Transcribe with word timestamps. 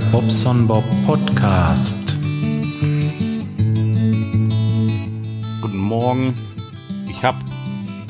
Bobson 0.00 0.66
Bob 0.66 0.84
Podcast. 1.06 2.18
Guten 5.60 5.76
Morgen. 5.76 6.34
Ich 7.08 7.22
hab 7.22 7.36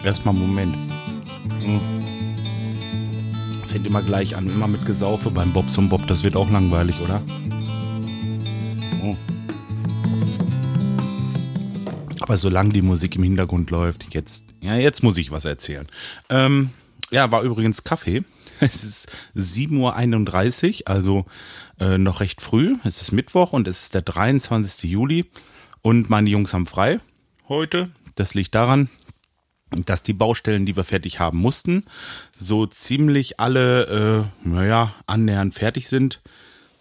erstmal 0.03 0.35
einen 0.35 0.47
Moment. 0.47 0.75
Hm. 1.63 1.81
Fängt 3.67 3.87
immer 3.87 4.03
gleich 4.03 4.35
an, 4.35 4.47
immer 4.47 4.67
mit 4.67 4.87
Gesaufe 4.87 5.31
beim 5.31 5.53
Bobson 5.53 5.89
Bob. 5.91 6.07
Das 6.07 6.23
wird 6.23 6.37
auch 6.37 6.51
langweilig, 6.51 6.97
oder? 7.03 7.21
Hm. 9.01 9.17
Aber 12.21 12.37
solange 12.39 12.71
die 12.71 12.83
Musik 12.83 13.17
im 13.17 13.25
Hintergrund 13.25 13.71
läuft, 13.71 14.15
jetzt, 14.15 14.45
ja, 14.63 14.77
jetzt 14.77 15.03
muss 15.03 15.19
ich 15.19 15.31
was 15.31 15.45
erzählen. 15.45 15.87
Ähm, 16.31 16.71
ja, 17.11 17.31
war 17.31 17.43
übrigens 17.43 17.85
Kaffee. 17.85 18.25
Es 18.75 18.83
ist 18.83 19.13
7.31 19.37 20.81
Uhr, 20.81 20.89
also 20.89 21.25
äh, 21.79 21.99
noch 21.99 22.21
recht 22.21 22.41
früh. 22.41 22.77
Es 22.85 23.03
ist 23.03 23.13
Mittwoch 23.13 23.53
und 23.53 23.69
es 23.69 23.83
ist 23.83 23.95
der 23.95 24.03
23. 24.03 24.91
Juli. 24.91 25.27
Und 25.83 26.09
meine 26.09 26.31
Jungs 26.31 26.55
haben 26.55 26.67
frei 26.67 26.99
heute. 27.49 27.91
Das 28.15 28.35
liegt 28.35 28.55
daran, 28.55 28.89
dass 29.85 30.03
die 30.03 30.15
Baustellen, 30.15 30.65
die 30.65 30.77
wir 30.77 30.85
fertig 30.85 31.21
haben 31.21 31.39
mussten, 31.39 31.85
so 32.39 32.65
ziemlich 32.67 33.39
alle, 33.39 34.31
äh, 34.45 34.49
naja, 34.49 34.95
annähernd 35.07 35.53
fertig 35.53 35.89
sind. 35.89 36.23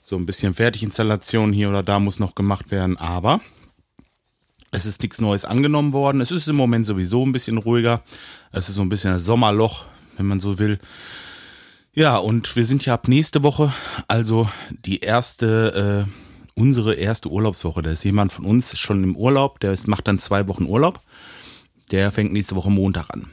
So 0.02 0.16
ein 0.16 0.26
bisschen 0.26 0.54
Fertiginstallation 0.54 1.52
hier 1.52 1.70
oder 1.70 1.84
da 1.84 2.00
muss 2.00 2.20
noch 2.20 2.36
gemacht 2.36 2.72
werden, 2.72 2.98
aber 2.98 3.42
es 4.72 4.86
ist 4.86 5.02
nichts 5.02 5.20
Neues 5.20 5.44
angenommen 5.44 5.92
worden. 5.92 6.22
Es 6.22 6.32
ist 6.32 6.48
im 6.48 6.56
Moment 6.56 6.86
sowieso 6.86 7.26
ein 7.26 7.32
bisschen 7.32 7.58
ruhiger. 7.58 8.04
Es 8.52 8.70
ist 8.70 8.76
so 8.76 8.82
ein 8.82 8.90
bisschen 8.90 9.14
ein 9.14 9.20
Sommerloch, 9.20 9.86
wenn 10.18 10.28
man 10.28 10.40
so 10.40 10.60
will. 10.60 10.80
Ja, 11.96 12.18
und 12.18 12.56
wir 12.56 12.66
sind 12.66 12.84
ja 12.88 12.96
ab 12.96 13.08
nächste 13.08 13.44
Woche, 13.44 13.72
also 14.08 14.50
die 14.84 15.02
erste, 15.02 16.08
äh, 16.08 16.60
unsere 16.60 16.96
erste 16.96 17.30
Urlaubswoche. 17.30 17.84
Da 17.84 17.92
ist 17.92 18.04
jemand 18.04 18.34
von 18.34 18.46
uns 18.46 18.78
schon 18.80 19.04
im 19.04 19.16
Urlaub, 19.16 19.60
der 19.60 19.78
macht 19.86 20.08
dann 20.08 20.18
zwei 20.18 20.48
Wochen 20.48 20.66
Urlaub. 20.66 21.02
Der 21.92 22.12
fängt 22.12 22.34
nächste 22.34 22.56
Woche 22.56 22.72
Montag 22.72 23.12
an. 23.12 23.30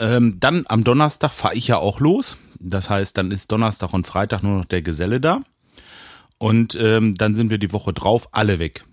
Ähm, 0.00 0.38
dann 0.40 0.64
am 0.66 0.82
Donnerstag 0.82 1.30
fahre 1.30 1.54
ich 1.54 1.68
ja 1.68 1.76
auch 1.76 2.00
los. 2.00 2.36
Das 2.58 2.90
heißt, 2.90 3.16
dann 3.16 3.30
ist 3.30 3.52
Donnerstag 3.52 3.92
und 3.92 4.08
Freitag 4.08 4.42
nur 4.42 4.58
noch 4.58 4.64
der 4.64 4.82
Geselle 4.82 5.20
da. 5.20 5.42
Und 6.38 6.76
ähm, 6.80 7.14
dann 7.14 7.36
sind 7.36 7.50
wir 7.50 7.58
die 7.58 7.72
Woche 7.72 7.92
drauf 7.92 8.28
alle 8.32 8.58
weg 8.58 8.84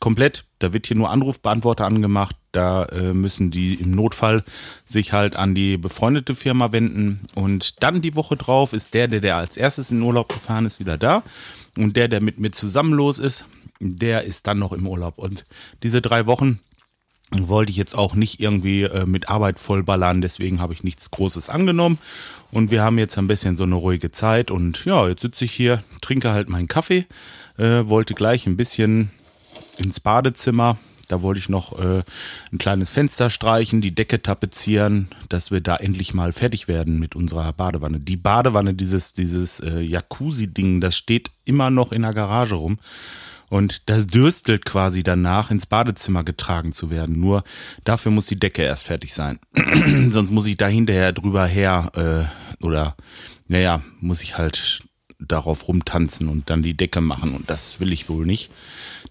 komplett. 0.00 0.44
Da 0.58 0.72
wird 0.72 0.86
hier 0.86 0.96
nur 0.96 1.10
Anrufbeantworter 1.10 1.84
angemacht. 1.84 2.36
Da 2.52 2.84
äh, 2.86 3.12
müssen 3.12 3.50
die 3.50 3.74
im 3.74 3.90
Notfall 3.90 4.44
sich 4.84 5.12
halt 5.12 5.36
an 5.36 5.54
die 5.54 5.76
befreundete 5.76 6.34
Firma 6.34 6.72
wenden. 6.72 7.20
Und 7.34 7.82
dann 7.82 8.02
die 8.02 8.14
Woche 8.14 8.36
drauf 8.36 8.72
ist 8.72 8.94
der, 8.94 9.08
der, 9.08 9.20
der 9.20 9.36
als 9.36 9.56
erstes 9.56 9.90
in 9.90 10.02
Urlaub 10.02 10.28
gefahren 10.28 10.66
ist, 10.66 10.80
wieder 10.80 10.98
da. 10.98 11.22
Und 11.76 11.96
der, 11.96 12.08
der 12.08 12.20
mit 12.20 12.38
mir 12.38 12.50
zusammen 12.50 12.92
los 12.92 13.18
ist, 13.18 13.46
der 13.80 14.24
ist 14.24 14.46
dann 14.46 14.58
noch 14.58 14.72
im 14.72 14.86
Urlaub. 14.86 15.18
Und 15.18 15.44
diese 15.82 16.02
drei 16.02 16.26
Wochen 16.26 16.58
wollte 17.30 17.70
ich 17.70 17.76
jetzt 17.76 17.94
auch 17.94 18.14
nicht 18.14 18.40
irgendwie 18.40 18.84
äh, 18.84 19.06
mit 19.06 19.28
Arbeit 19.28 19.58
vollballern, 19.58 20.22
deswegen 20.22 20.60
habe 20.60 20.72
ich 20.72 20.82
nichts 20.82 21.10
Großes 21.10 21.50
angenommen. 21.50 21.98
Und 22.50 22.70
wir 22.70 22.82
haben 22.82 22.98
jetzt 22.98 23.18
ein 23.18 23.26
bisschen 23.26 23.56
so 23.56 23.64
eine 23.64 23.74
ruhige 23.74 24.10
Zeit. 24.10 24.50
Und 24.50 24.84
ja, 24.86 25.08
jetzt 25.08 25.20
sitze 25.22 25.44
ich 25.44 25.52
hier, 25.52 25.82
trinke 26.00 26.32
halt 26.32 26.48
meinen 26.48 26.68
Kaffee, 26.68 27.06
äh, 27.58 27.86
wollte 27.86 28.14
gleich 28.14 28.46
ein 28.46 28.56
bisschen 28.56 29.10
ins 29.78 30.00
Badezimmer. 30.00 30.78
Da 31.08 31.22
wollte 31.22 31.40
ich 31.40 31.48
noch 31.48 31.78
äh, 31.78 32.02
ein 32.52 32.58
kleines 32.58 32.90
Fenster 32.90 33.30
streichen, 33.30 33.80
die 33.80 33.94
Decke 33.94 34.22
tapezieren, 34.22 35.08
dass 35.30 35.50
wir 35.50 35.60
da 35.60 35.76
endlich 35.76 36.12
mal 36.12 36.32
fertig 36.32 36.68
werden 36.68 36.98
mit 36.98 37.16
unserer 37.16 37.52
Badewanne. 37.54 37.98
Die 37.98 38.18
Badewanne, 38.18 38.74
dieses, 38.74 39.14
dieses 39.14 39.60
äh, 39.60 39.80
Jacuzzi-Ding, 39.80 40.82
das 40.82 40.96
steht 40.96 41.30
immer 41.46 41.70
noch 41.70 41.92
in 41.92 42.02
der 42.02 42.12
Garage 42.12 42.56
rum. 42.56 42.78
Und 43.48 43.88
das 43.88 44.06
dürstelt 44.06 44.66
quasi 44.66 45.02
danach, 45.02 45.50
ins 45.50 45.64
Badezimmer 45.64 46.22
getragen 46.22 46.72
zu 46.74 46.90
werden. 46.90 47.18
Nur 47.18 47.44
dafür 47.84 48.12
muss 48.12 48.26
die 48.26 48.38
Decke 48.38 48.62
erst 48.62 48.84
fertig 48.84 49.14
sein. 49.14 49.38
Sonst 50.10 50.30
muss 50.30 50.44
ich 50.44 50.58
da 50.58 50.66
hinterher 50.66 51.12
drüber 51.12 51.46
her, 51.46 52.28
äh, 52.60 52.64
oder 52.64 52.94
naja, 53.46 53.82
muss 54.00 54.22
ich 54.22 54.36
halt 54.36 54.80
darauf 55.18 55.66
rumtanzen 55.66 56.28
und 56.28 56.50
dann 56.50 56.62
die 56.62 56.76
Decke 56.76 57.00
machen. 57.00 57.34
Und 57.34 57.48
das 57.48 57.80
will 57.80 57.92
ich 57.92 58.08
wohl 58.08 58.26
nicht. 58.26 58.52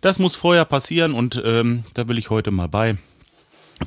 Das 0.02 0.20
muss 0.20 0.36
vorher 0.36 0.66
passieren 0.66 1.14
und 1.14 1.42
ähm, 1.44 1.84
da 1.94 2.08
will 2.08 2.18
ich 2.18 2.30
heute 2.30 2.52
mal 2.52 2.68
bei. 2.68 2.98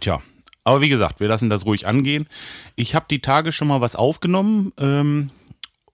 Tja, 0.01 0.21
aber 0.65 0.81
wie 0.81 0.89
gesagt, 0.89 1.21
wir 1.21 1.29
lassen 1.29 1.51
das 1.51 1.65
ruhig 1.67 1.87
angehen. 1.87 2.29
Ich 2.77 2.95
habe 2.95 3.07
die 3.11 3.21
Tage 3.21 3.53
schon 3.53 3.69
mal 3.69 3.81
was 3.81 3.97
aufgenommen 3.97 4.73
ähm, 4.79 5.31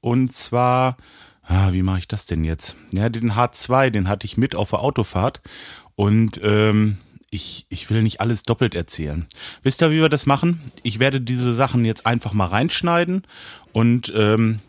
und 0.01 0.33
zwar, 0.33 0.97
ah, 1.43 1.73
wie 1.73 1.83
mache 1.83 1.99
ich 1.99 2.09
das 2.09 2.27
denn 2.27 2.45
jetzt? 2.45 2.77
Ja, 2.93 3.09
den 3.09 3.33
H2, 3.33 3.91
den 3.91 4.09
hatte 4.09 4.27
ich 4.27 4.37
mit 4.37 4.55
auf 4.55 4.71
der 4.71 4.81
Autofahrt 4.81 5.41
und 5.95 6.41
ähm, 6.43 6.99
ich, 7.31 7.67
ich 7.69 7.91
will 7.91 8.03
nicht 8.03 8.21
alles 8.21 8.43
doppelt 8.43 8.75
erzählen. 8.75 9.27
Wisst 9.63 9.83
ihr, 9.83 9.91
wie 9.91 10.01
wir 10.01 10.09
das 10.09 10.27
machen? 10.27 10.61
Ich 10.83 10.99
werde 10.99 11.21
diese 11.21 11.55
Sachen 11.55 11.85
jetzt 11.85 12.07
einfach 12.07 12.33
mal 12.33 12.47
reinschneiden 12.47 13.27
und 13.73 14.13
ähm, 14.15 14.61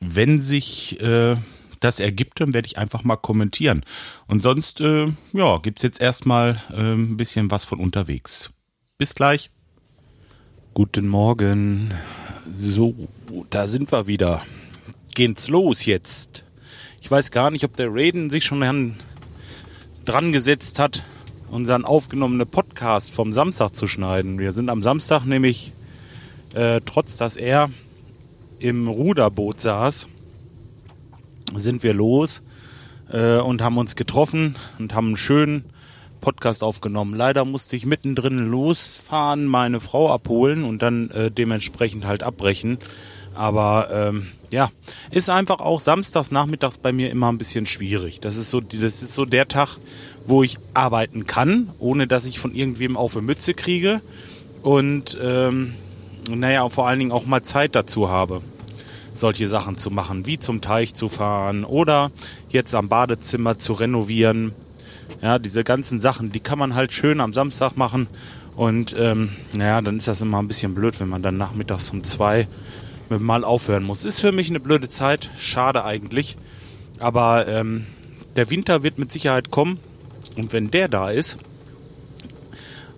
wenn 0.00 0.40
sich 0.40 1.00
äh, 1.00 1.36
das 1.84 2.00
ergibt, 2.00 2.40
dann 2.40 2.54
werde 2.54 2.66
ich 2.66 2.78
einfach 2.78 3.04
mal 3.04 3.16
kommentieren. 3.16 3.84
Und 4.26 4.40
sonst, 4.40 4.80
äh, 4.80 5.08
ja, 5.32 5.58
gibt's 5.58 5.82
jetzt 5.82 6.00
erstmal 6.00 6.62
äh, 6.70 6.94
ein 6.94 7.16
bisschen 7.16 7.50
was 7.50 7.64
von 7.64 7.80
unterwegs. 7.80 8.50
Bis 8.98 9.14
gleich. 9.14 9.50
Guten 10.74 11.08
Morgen. 11.08 11.92
So, 12.54 12.94
da 13.50 13.66
sind 13.66 13.92
wir 13.92 14.06
wieder. 14.06 14.42
Geht's 15.14 15.48
los 15.48 15.84
jetzt. 15.84 16.44
Ich 17.00 17.10
weiß 17.10 17.30
gar 17.30 17.50
nicht, 17.50 17.64
ob 17.64 17.76
der 17.76 17.92
Raiden 17.92 18.30
sich 18.30 18.44
schon 18.44 18.94
dran 20.04 20.32
gesetzt 20.32 20.78
hat, 20.78 21.04
unseren 21.50 21.84
aufgenommenen 21.84 22.46
Podcast 22.46 23.10
vom 23.10 23.32
Samstag 23.32 23.74
zu 23.74 23.86
schneiden. 23.86 24.38
Wir 24.38 24.52
sind 24.52 24.70
am 24.70 24.82
Samstag 24.82 25.24
nämlich, 25.24 25.72
äh, 26.54 26.80
trotz 26.84 27.16
dass 27.16 27.36
er 27.36 27.70
im 28.58 28.88
Ruderboot 28.88 29.60
saß, 29.60 30.08
sind 31.56 31.82
wir 31.82 31.94
los 31.94 32.42
äh, 33.10 33.38
und 33.38 33.62
haben 33.62 33.78
uns 33.78 33.96
getroffen 33.96 34.56
und 34.78 34.94
haben 34.94 35.08
einen 35.08 35.16
schönen 35.16 35.64
Podcast 36.20 36.62
aufgenommen. 36.62 37.14
Leider 37.14 37.44
musste 37.44 37.76
ich 37.76 37.84
mittendrin 37.84 38.38
losfahren, 38.38 39.44
meine 39.44 39.80
Frau 39.80 40.10
abholen 40.10 40.64
und 40.64 40.80
dann 40.80 41.10
äh, 41.10 41.30
dementsprechend 41.30 42.06
halt 42.06 42.22
abbrechen. 42.22 42.78
Aber 43.34 43.88
ähm, 43.90 44.28
ja, 44.50 44.68
ist 45.10 45.30
einfach 45.30 45.60
auch 45.60 45.80
samstags 45.80 46.30
nachmittags 46.30 46.78
bei 46.78 46.92
mir 46.92 47.10
immer 47.10 47.30
ein 47.32 47.38
bisschen 47.38 47.66
schwierig. 47.66 48.20
Das 48.20 48.36
ist 48.36 48.50
so, 48.50 48.60
das 48.60 49.02
ist 49.02 49.14
so 49.14 49.24
der 49.24 49.48
Tag, 49.48 49.78
wo 50.26 50.42
ich 50.42 50.58
arbeiten 50.74 51.26
kann, 51.26 51.70
ohne 51.78 52.06
dass 52.06 52.26
ich 52.26 52.38
von 52.38 52.54
irgendwem 52.54 52.96
auf 52.96 53.16
eine 53.16 53.26
Mütze 53.26 53.54
kriege 53.54 54.02
und 54.62 55.18
ähm, 55.20 55.74
naja, 56.30 56.68
vor 56.68 56.86
allen 56.86 56.98
Dingen 56.98 57.12
auch 57.12 57.26
mal 57.26 57.42
Zeit 57.42 57.74
dazu 57.74 58.08
habe 58.08 58.42
solche 59.14 59.46
Sachen 59.46 59.78
zu 59.78 59.90
machen, 59.90 60.26
wie 60.26 60.38
zum 60.38 60.60
Teich 60.60 60.94
zu 60.94 61.08
fahren 61.08 61.64
oder 61.64 62.10
jetzt 62.48 62.74
am 62.74 62.88
Badezimmer 62.88 63.58
zu 63.58 63.72
renovieren. 63.72 64.52
Ja, 65.20 65.38
diese 65.38 65.64
ganzen 65.64 66.00
Sachen, 66.00 66.32
die 66.32 66.40
kann 66.40 66.58
man 66.58 66.74
halt 66.74 66.92
schön 66.92 67.20
am 67.20 67.32
Samstag 67.32 67.76
machen. 67.76 68.08
Und 68.56 68.94
ähm, 68.98 69.30
naja, 69.54 69.80
dann 69.80 69.98
ist 69.98 70.08
das 70.08 70.20
immer 70.20 70.40
ein 70.40 70.48
bisschen 70.48 70.74
blöd, 70.74 70.98
wenn 71.00 71.08
man 71.08 71.22
dann 71.22 71.36
nachmittags 71.36 71.90
um 71.90 72.04
zwei 72.04 72.48
mit 73.08 73.20
mal 73.20 73.44
aufhören 73.44 73.84
muss. 73.84 74.04
Ist 74.04 74.20
für 74.20 74.32
mich 74.32 74.50
eine 74.50 74.60
blöde 74.60 74.88
Zeit, 74.88 75.30
schade 75.38 75.84
eigentlich. 75.84 76.36
Aber 76.98 77.46
ähm, 77.48 77.86
der 78.36 78.50
Winter 78.50 78.82
wird 78.82 78.98
mit 78.98 79.12
Sicherheit 79.12 79.50
kommen. 79.50 79.78
Und 80.36 80.52
wenn 80.52 80.70
der 80.70 80.88
da 80.88 81.10
ist, 81.10 81.38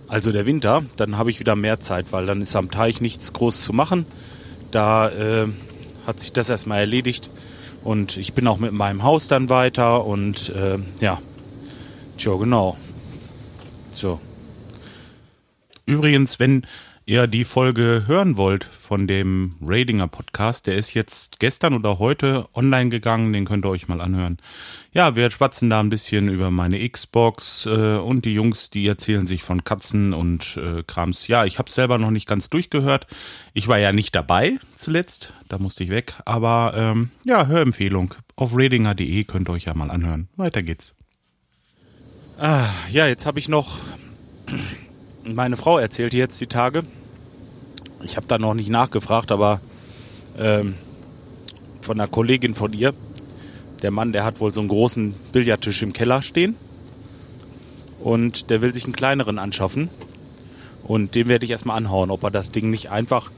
also 0.07 0.31
der 0.31 0.45
Winter, 0.45 0.83
dann 0.95 1.17
habe 1.17 1.31
ich 1.31 1.39
wieder 1.39 1.55
mehr 1.55 1.79
Zeit, 1.79 2.07
weil 2.11 2.25
dann 2.25 2.41
ist 2.41 2.55
am 2.55 2.71
Teich 2.71 3.01
nichts 3.01 3.33
groß 3.33 3.63
zu 3.63 3.73
machen. 3.73 4.05
Da 4.71 5.09
äh, 5.09 5.47
hat 6.05 6.19
sich 6.19 6.33
das 6.33 6.49
erstmal 6.49 6.79
erledigt. 6.79 7.29
Und 7.83 8.17
ich 8.17 8.33
bin 8.33 8.47
auch 8.47 8.57
mit 8.57 8.71
meinem 8.71 9.03
Haus 9.03 9.27
dann 9.27 9.49
weiter 9.49 10.05
und 10.05 10.49
äh, 10.49 10.79
ja, 11.01 11.19
tja, 12.17 12.35
genau. 12.35 12.77
So. 13.91 14.19
Übrigens, 15.85 16.39
wenn 16.39 16.65
ihr 17.05 17.27
die 17.27 17.45
Folge 17.45 18.03
hören 18.07 18.35
wollt 18.35 18.63
von 18.63 19.07
dem 19.07 19.55
Radinger 19.63 20.07
Podcast, 20.07 20.65
der 20.65 20.75
ist 20.75 20.93
jetzt 20.95 21.39
gestern 21.39 21.75
oder 21.75 21.99
heute 21.99 22.47
online 22.55 22.89
gegangen, 22.89 23.31
den 23.31 23.45
könnt 23.45 23.63
ihr 23.63 23.69
euch 23.69 23.87
mal 23.87 24.01
anhören. 24.01 24.37
Ja, 24.91 25.15
wir 25.15 25.29
schwatzen 25.29 25.69
da 25.69 25.79
ein 25.79 25.89
bisschen 25.89 26.29
über 26.29 26.49
meine 26.49 26.87
Xbox 26.89 27.67
äh, 27.67 27.97
und 27.97 28.25
die 28.25 28.33
Jungs, 28.33 28.71
die 28.71 28.87
erzählen 28.87 29.27
sich 29.27 29.43
von 29.43 29.63
Katzen 29.63 30.13
und 30.13 30.57
äh, 30.57 30.81
Krams. 30.83 31.27
Ja, 31.27 31.45
ich 31.45 31.59
habe 31.59 31.69
selber 31.69 31.97
noch 31.97 32.11
nicht 32.11 32.27
ganz 32.27 32.49
durchgehört. 32.49 33.05
Ich 33.53 33.67
war 33.67 33.77
ja 33.77 33.91
nicht 33.91 34.15
dabei 34.15 34.57
zuletzt, 34.75 35.33
da 35.47 35.59
musste 35.59 35.83
ich 35.83 35.91
weg. 35.91 36.15
Aber 36.25 36.73
ähm, 36.75 37.11
ja, 37.23 37.45
Hörempfehlung. 37.45 38.15
Auf 38.35 38.51
radinger.de 38.53 39.23
könnt 39.25 39.49
ihr 39.49 39.53
euch 39.53 39.65
ja 39.65 39.73
mal 39.73 39.91
anhören. 39.91 40.27
Weiter 40.37 40.63
geht's. 40.63 40.95
Ah, 42.39 42.67
ja, 42.91 43.07
jetzt 43.07 43.25
habe 43.25 43.39
ich 43.39 43.47
noch 43.47 43.77
meine 45.33 45.57
Frau 45.57 45.77
erzählt 45.77 46.13
jetzt 46.13 46.39
die 46.41 46.47
Tage. 46.47 46.83
Ich 48.03 48.17
habe 48.17 48.27
da 48.27 48.37
noch 48.37 48.53
nicht 48.53 48.69
nachgefragt, 48.69 49.31
aber 49.31 49.59
ähm, 50.37 50.75
von 51.81 51.99
einer 51.99 52.07
Kollegin 52.07 52.53
von 52.53 52.73
ihr, 52.73 52.93
der 53.81 53.91
Mann, 53.91 54.11
der 54.11 54.23
hat 54.23 54.39
wohl 54.39 54.53
so 54.53 54.59
einen 54.59 54.69
großen 54.69 55.13
Billardtisch 55.31 55.81
im 55.81 55.93
Keller 55.93 56.21
stehen. 56.21 56.55
Und 58.01 58.49
der 58.49 58.61
will 58.61 58.73
sich 58.73 58.83
einen 58.83 58.93
kleineren 58.93 59.39
anschaffen. 59.39 59.89
Und 60.83 61.15
den 61.15 61.27
werde 61.27 61.45
ich 61.45 61.51
erstmal 61.51 61.77
anhauen, 61.77 62.11
ob 62.11 62.23
er 62.23 62.31
das 62.31 62.49
Ding 62.49 62.69
nicht 62.69 62.91
einfach 62.91 63.31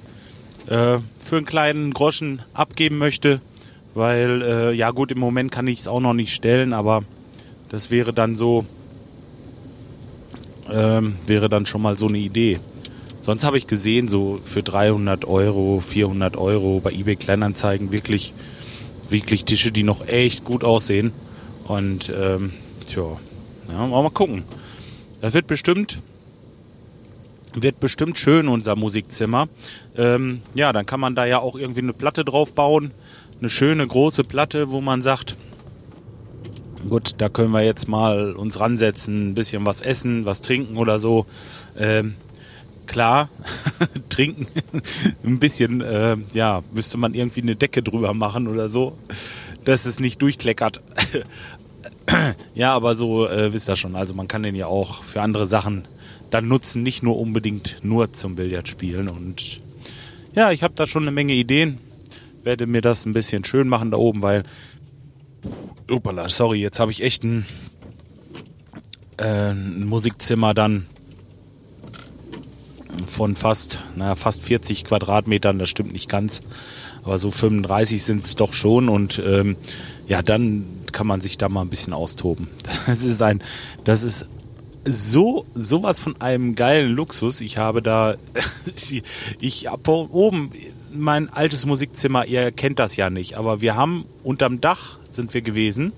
äh, 0.65 0.97
für 1.19 1.37
einen 1.37 1.45
kleinen 1.45 1.93
Groschen 1.93 2.41
abgeben 2.53 2.97
möchte. 2.97 3.39
Weil, 3.93 4.41
äh, 4.41 4.71
ja 4.73 4.91
gut, 4.91 5.11
im 5.11 5.19
Moment 5.19 5.51
kann 5.51 5.67
ich 5.67 5.79
es 5.79 5.87
auch 5.87 6.01
noch 6.01 6.13
nicht 6.13 6.33
stellen, 6.33 6.73
aber 6.73 7.03
das 7.69 7.89
wäre 7.89 8.13
dann 8.13 8.35
so, 8.35 8.65
ähm, 10.71 11.17
wäre 11.25 11.49
dann 11.49 11.65
schon 11.65 11.81
mal 11.81 11.97
so 11.97 12.07
eine 12.07 12.17
Idee. 12.17 12.59
Sonst 13.21 13.43
habe 13.43 13.57
ich 13.57 13.67
gesehen, 13.67 14.07
so 14.07 14.39
für 14.43 14.63
300 14.63 15.25
Euro, 15.25 15.81
400 15.81 16.37
Euro 16.37 16.79
bei 16.79 16.91
eBay 16.91 17.15
Kleinanzeigen 17.15 17.91
wirklich, 17.91 18.33
wirklich 19.09 19.45
Tische, 19.45 19.71
die 19.71 19.83
noch 19.83 20.07
echt 20.07 20.45
gut 20.45 20.63
aussehen. 20.63 21.11
Und 21.67 22.09
ähm, 22.15 22.53
tja, 22.87 23.17
ja, 23.69 23.87
mal 23.87 24.09
gucken. 24.11 24.43
Das 25.19 25.33
wird 25.33 25.47
bestimmt, 25.47 25.99
wird 27.53 27.79
bestimmt 27.79 28.17
schön 28.17 28.47
unser 28.47 28.75
Musikzimmer. 28.75 29.49
Ähm, 29.97 30.41
ja, 30.53 30.71
dann 30.71 30.85
kann 30.85 30.99
man 30.99 31.15
da 31.15 31.25
ja 31.25 31.39
auch 31.39 31.57
irgendwie 31.57 31.81
eine 31.81 31.93
Platte 31.93 32.23
drauf 32.23 32.53
bauen, 32.53 32.91
eine 33.39 33.49
schöne 33.49 33.85
große 33.85 34.23
Platte, 34.23 34.71
wo 34.71 34.79
man 34.79 35.01
sagt, 35.01 35.35
gut, 36.87 37.15
da 37.17 37.29
können 37.29 37.51
wir 37.51 37.63
jetzt 37.63 37.87
mal 37.87 38.33
uns 38.33 38.59
ransetzen, 38.59 39.29
ein 39.29 39.33
bisschen 39.33 39.65
was 39.65 39.81
essen, 39.81 40.25
was 40.25 40.41
trinken 40.41 40.77
oder 40.77 40.99
so. 40.99 41.25
Ähm, 41.77 42.15
klar, 42.87 43.29
trinken, 44.09 44.47
ein 45.23 45.39
bisschen, 45.39 45.81
äh, 45.81 46.17
ja, 46.33 46.63
müsste 46.73 46.97
man 46.97 47.13
irgendwie 47.13 47.41
eine 47.41 47.55
Decke 47.55 47.83
drüber 47.83 48.13
machen 48.13 48.47
oder 48.47 48.69
so, 48.69 48.97
dass 49.65 49.85
es 49.85 49.99
nicht 49.99 50.21
durchkleckert. 50.21 50.81
ja, 52.55 52.73
aber 52.73 52.95
so 52.95 53.27
äh, 53.27 53.53
wisst 53.53 53.69
ihr 53.69 53.75
schon, 53.75 53.95
also 53.95 54.13
man 54.13 54.27
kann 54.27 54.43
den 54.43 54.55
ja 54.55 54.67
auch 54.67 55.03
für 55.03 55.21
andere 55.21 55.47
Sachen 55.47 55.83
dann 56.29 56.47
nutzen, 56.47 56.83
nicht 56.83 57.03
nur 57.03 57.19
unbedingt 57.19 57.77
nur 57.83 58.13
zum 58.13 58.35
Billardspielen. 58.35 59.07
Und 59.07 59.61
ja, 60.33 60.51
ich 60.51 60.63
habe 60.63 60.73
da 60.75 60.87
schon 60.87 61.03
eine 61.03 61.11
Menge 61.11 61.33
Ideen, 61.33 61.77
werde 62.43 62.67
mir 62.67 62.81
das 62.81 63.05
ein 63.05 63.13
bisschen 63.13 63.43
schön 63.43 63.67
machen 63.67 63.91
da 63.91 63.97
oben, 63.97 64.21
weil, 64.21 64.43
opala, 65.89 66.29
sorry, 66.29 66.61
jetzt 66.61 66.79
habe 66.79 66.91
ich 66.91 67.03
echt 67.03 67.23
ein, 67.23 67.45
äh, 69.17 69.51
ein 69.51 69.85
Musikzimmer 69.85 70.53
dann 70.53 70.87
von 73.07 73.35
fast, 73.35 73.83
naja, 73.95 74.15
fast 74.15 74.43
40 74.43 74.83
Quadratmetern, 74.83 75.59
das 75.59 75.69
stimmt 75.69 75.93
nicht 75.93 76.09
ganz, 76.09 76.41
aber 77.03 77.17
so 77.17 77.31
35 77.31 78.03
sind 78.03 78.25
es 78.25 78.35
doch 78.35 78.53
schon 78.53 78.89
und 78.89 79.21
ähm, 79.25 79.55
ja, 80.07 80.21
dann 80.21 80.65
kann 80.91 81.07
man 81.07 81.21
sich 81.21 81.37
da 81.37 81.49
mal 81.49 81.61
ein 81.61 81.69
bisschen 81.69 81.93
austoben. 81.93 82.47
Das 82.87 83.03
ist 83.03 83.21
ein, 83.21 83.43
das 83.83 84.03
ist 84.03 84.25
so 84.85 85.45
sowas 85.53 85.99
von 85.99 86.19
einem 86.21 86.55
geilen 86.55 86.91
Luxus. 86.91 87.41
Ich 87.41 87.57
habe 87.57 87.81
da, 87.81 88.15
ich 89.41 89.67
habe 89.67 89.91
oben 89.91 90.51
mein 90.93 91.29
altes 91.29 91.65
Musikzimmer. 91.65 92.25
Ihr 92.25 92.51
kennt 92.51 92.79
das 92.79 92.95
ja 92.95 93.09
nicht, 93.09 93.35
aber 93.35 93.61
wir 93.61 93.75
haben 93.75 94.05
unterm 94.23 94.61
Dach 94.61 94.97
sind 95.17 95.33
wir 95.33 95.41
gewesen. 95.41 95.91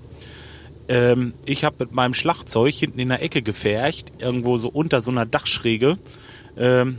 Ähm, 0.88 1.34
ich 1.44 1.62
habe 1.62 1.76
mit 1.78 1.92
meinem 1.92 2.14
Schlagzeug 2.14 2.74
hinten 2.74 2.98
in 2.98 3.08
der 3.08 3.22
Ecke 3.22 3.42
gefercht, 3.42 4.10
irgendwo 4.18 4.58
so 4.58 4.68
unter 4.68 5.00
so 5.00 5.12
einer 5.12 5.24
Dachschräge 5.24 5.96
ähm, 6.56 6.98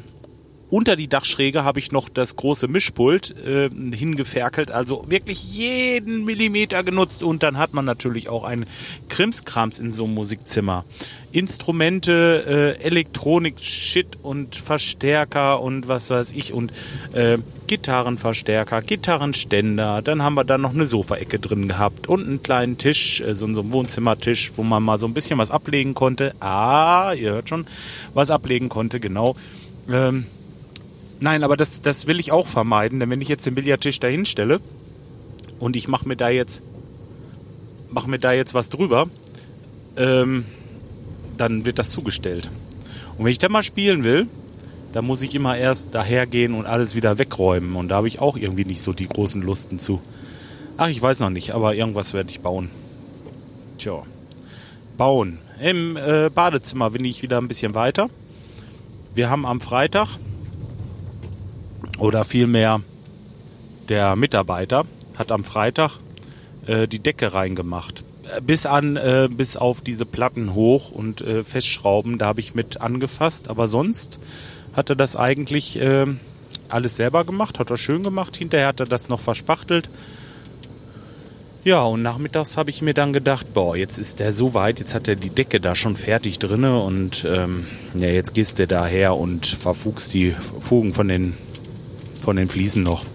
unter 0.72 0.96
die 0.96 1.10
Dachschräge 1.10 1.66
habe 1.66 1.80
ich 1.80 1.92
noch 1.92 2.08
das 2.08 2.38
große 2.38 2.70
Mischpult 2.70 3.36
äh, 3.46 3.70
hingeferkelt, 3.70 4.72
also 4.72 5.04
wirklich 5.08 5.56
jeden 5.58 6.24
Millimeter 6.24 6.84
genutzt 6.84 7.24
und 7.24 7.44
dann 7.44 7.58
hat 7.58 7.74
man 7.74 7.84
natürlich 7.84 8.30
auch 8.30 8.46
einen 8.46 8.66
Krimskrams 9.10 9.80
in 9.80 9.94
so 9.94 10.06
einem 10.06 10.14
Musikzimmer. 10.14 10.86
Instrumente, 11.34 12.78
äh, 12.80 12.84
Elektronik, 12.84 13.60
Shit 13.60 14.18
und 14.22 14.56
Verstärker 14.56 15.62
und 15.62 15.90
was 15.90 16.10
weiß 16.10 16.32
ich 16.32 16.54
und 16.54 16.72
äh, 17.14 17.38
Gitarrenverstärker, 17.68 18.82
Gitarrenständer. 18.82 20.02
Dann 20.02 20.24
haben 20.24 20.36
wir 20.36 20.46
da 20.46 20.58
noch 20.58 20.74
eine 20.74 20.88
Sofaecke 20.88 21.40
drin 21.40 21.68
gehabt 21.68 22.08
und 22.08 22.26
einen 22.26 22.44
kleinen 22.44 22.78
Tisch, 22.78 23.20
äh, 23.20 23.36
so, 23.36 23.54
so 23.54 23.62
einen 23.62 23.74
Wohnzimmertisch, 23.74 24.54
wo 24.56 24.64
man 24.64 24.84
mal 24.84 25.00
so 25.00 25.06
ein 25.06 25.14
bisschen 25.14 25.38
was 25.38 25.52
ablegen 25.52 25.96
konnte. 25.96 26.34
Ah, 26.40 27.14
ihr 27.14 27.32
hört 27.32 27.50
schon, 27.50 27.68
was 28.14 28.32
ablegen 28.32 28.70
konnte, 28.70 29.02
genau. 29.02 29.36
Ähm, 29.90 30.26
Nein, 31.22 31.44
aber 31.44 31.56
das, 31.56 31.82
das 31.82 32.08
will 32.08 32.20
ich 32.20 32.32
auch 32.32 32.48
vermeiden, 32.48 33.00
denn 33.00 33.12
wenn 33.12 33.22
ich 33.22 33.28
jetzt 33.28 33.46
den 33.46 33.54
Billardtisch 33.54 34.00
da 34.00 34.08
hinstelle 34.08 34.60
und 35.60 35.76
ich 35.76 35.88
mache 35.88 36.08
mir 36.08 36.16
da 36.18 36.30
jetzt 36.30 36.64
mache 37.92 38.10
mir 38.10 38.20
da 38.20 38.34
jetzt 38.34 38.54
was 38.54 38.70
drüber, 38.70 39.08
ähm, 39.98 40.46
dann 41.38 41.66
wird 41.66 41.78
das 41.78 41.92
zugestellt. 41.92 42.50
Und 43.18 43.26
wenn 43.26 43.32
ich 43.32 43.38
da 43.38 43.50
mal 43.50 43.62
spielen 43.62 44.04
will, 44.04 44.28
dann 44.94 45.06
muss 45.06 45.22
ich 45.22 45.36
immer 45.36 45.58
erst 45.58 45.94
dahergehen 45.94 46.54
und 46.54 46.66
alles 46.66 46.96
wieder 46.96 47.18
wegräumen. 47.18 47.76
Und 47.76 47.90
da 47.90 47.98
habe 47.98 48.08
ich 48.08 48.20
auch 48.20 48.36
irgendwie 48.36 48.66
nicht 48.66 48.82
so 48.82 48.94
die 48.94 49.08
großen 49.08 49.42
Lusten 49.42 49.78
zu. 49.78 50.02
Ach, 50.78 50.88
ich 50.88 51.02
weiß 51.02 51.20
noch 51.20 51.30
nicht, 51.30 51.52
aber 51.52 51.76
irgendwas 51.76 52.14
werde 52.14 52.32
ich 52.32 52.40
bauen. 52.40 52.70
Tja. 53.78 54.04
Bauen. 54.98 55.38
Im 55.62 55.98
äh, 55.98 56.30
Badezimmer 56.34 56.90
bin 56.90 57.06
ich 57.06 57.22
wieder 57.22 57.38
ein 57.38 57.48
bisschen 57.48 57.76
weiter. 57.76 58.10
Wir 59.14 59.30
haben 59.30 59.46
am 59.46 59.62
Freitag 59.62 60.18
oder 62.02 62.26
vielmehr 62.26 62.82
der 63.88 64.16
Mitarbeiter 64.16 64.86
hat 65.18 65.32
am 65.32 65.44
Freitag 65.44 66.00
äh, 66.66 66.88
die 66.88 66.98
Decke 66.98 67.34
reingemacht. 67.34 68.04
Äh, 68.36 68.42
bis 68.42 68.66
an, 68.66 68.98
äh, 68.98 69.30
bis 69.32 69.56
auf 69.56 69.82
diese 69.82 70.08
Platten 70.08 70.56
hoch 70.56 70.92
und 70.92 71.22
äh, 71.22 71.44
Festschrauben, 71.44 72.18
da 72.18 72.26
habe 72.26 72.40
ich 72.40 72.56
mit 72.56 72.82
angefasst. 72.82 73.50
Aber 73.50 73.68
sonst 73.68 74.18
hat 74.74 74.90
er 74.90 74.96
das 74.96 75.16
eigentlich 75.16 75.80
äh, 75.80 76.08
alles 76.70 76.96
selber 76.96 77.24
gemacht, 77.24 77.60
hat 77.60 77.70
er 77.70 77.78
schön 77.78 78.02
gemacht. 78.02 78.36
Hinterher 78.36 78.68
hat 78.68 78.80
er 78.80 78.88
das 78.88 79.08
noch 79.08 79.20
verspachtelt. 79.20 79.88
Ja, 81.64 81.84
und 81.84 82.02
nachmittags 82.02 82.58
habe 82.58 82.72
ich 82.72 82.82
mir 82.82 82.96
dann 82.96 83.14
gedacht, 83.14 83.54
boah, 83.54 83.76
jetzt 83.76 84.00
ist 84.00 84.18
der 84.18 84.32
so 84.32 84.56
weit, 84.56 84.80
jetzt 84.80 84.96
hat 84.96 85.08
er 85.08 85.16
die 85.16 85.30
Decke 85.30 85.60
da 85.60 85.76
schon 85.76 85.96
fertig 85.96 86.40
drinne 86.40 86.82
und 86.82 87.28
ähm, 87.30 87.68
ja, 87.94 88.08
jetzt 88.08 88.34
gehst 88.34 88.58
du 88.58 88.66
daher 88.66 89.16
und 89.16 89.46
verfugst 89.46 90.16
die 90.16 90.34
Fugen 90.62 90.96
von 90.96 91.08
den 91.08 91.38
von 92.22 92.36
den 92.36 92.48
Fliesen 92.48 92.84
noch. 92.84 93.06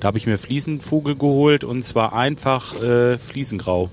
Da 0.00 0.08
habe 0.08 0.18
ich 0.18 0.26
mir 0.26 0.38
Fliesenfuge 0.38 1.16
geholt 1.16 1.64
und 1.64 1.82
zwar 1.82 2.12
einfach 2.12 2.80
äh, 2.82 3.18
Fliesengrau. 3.18 3.90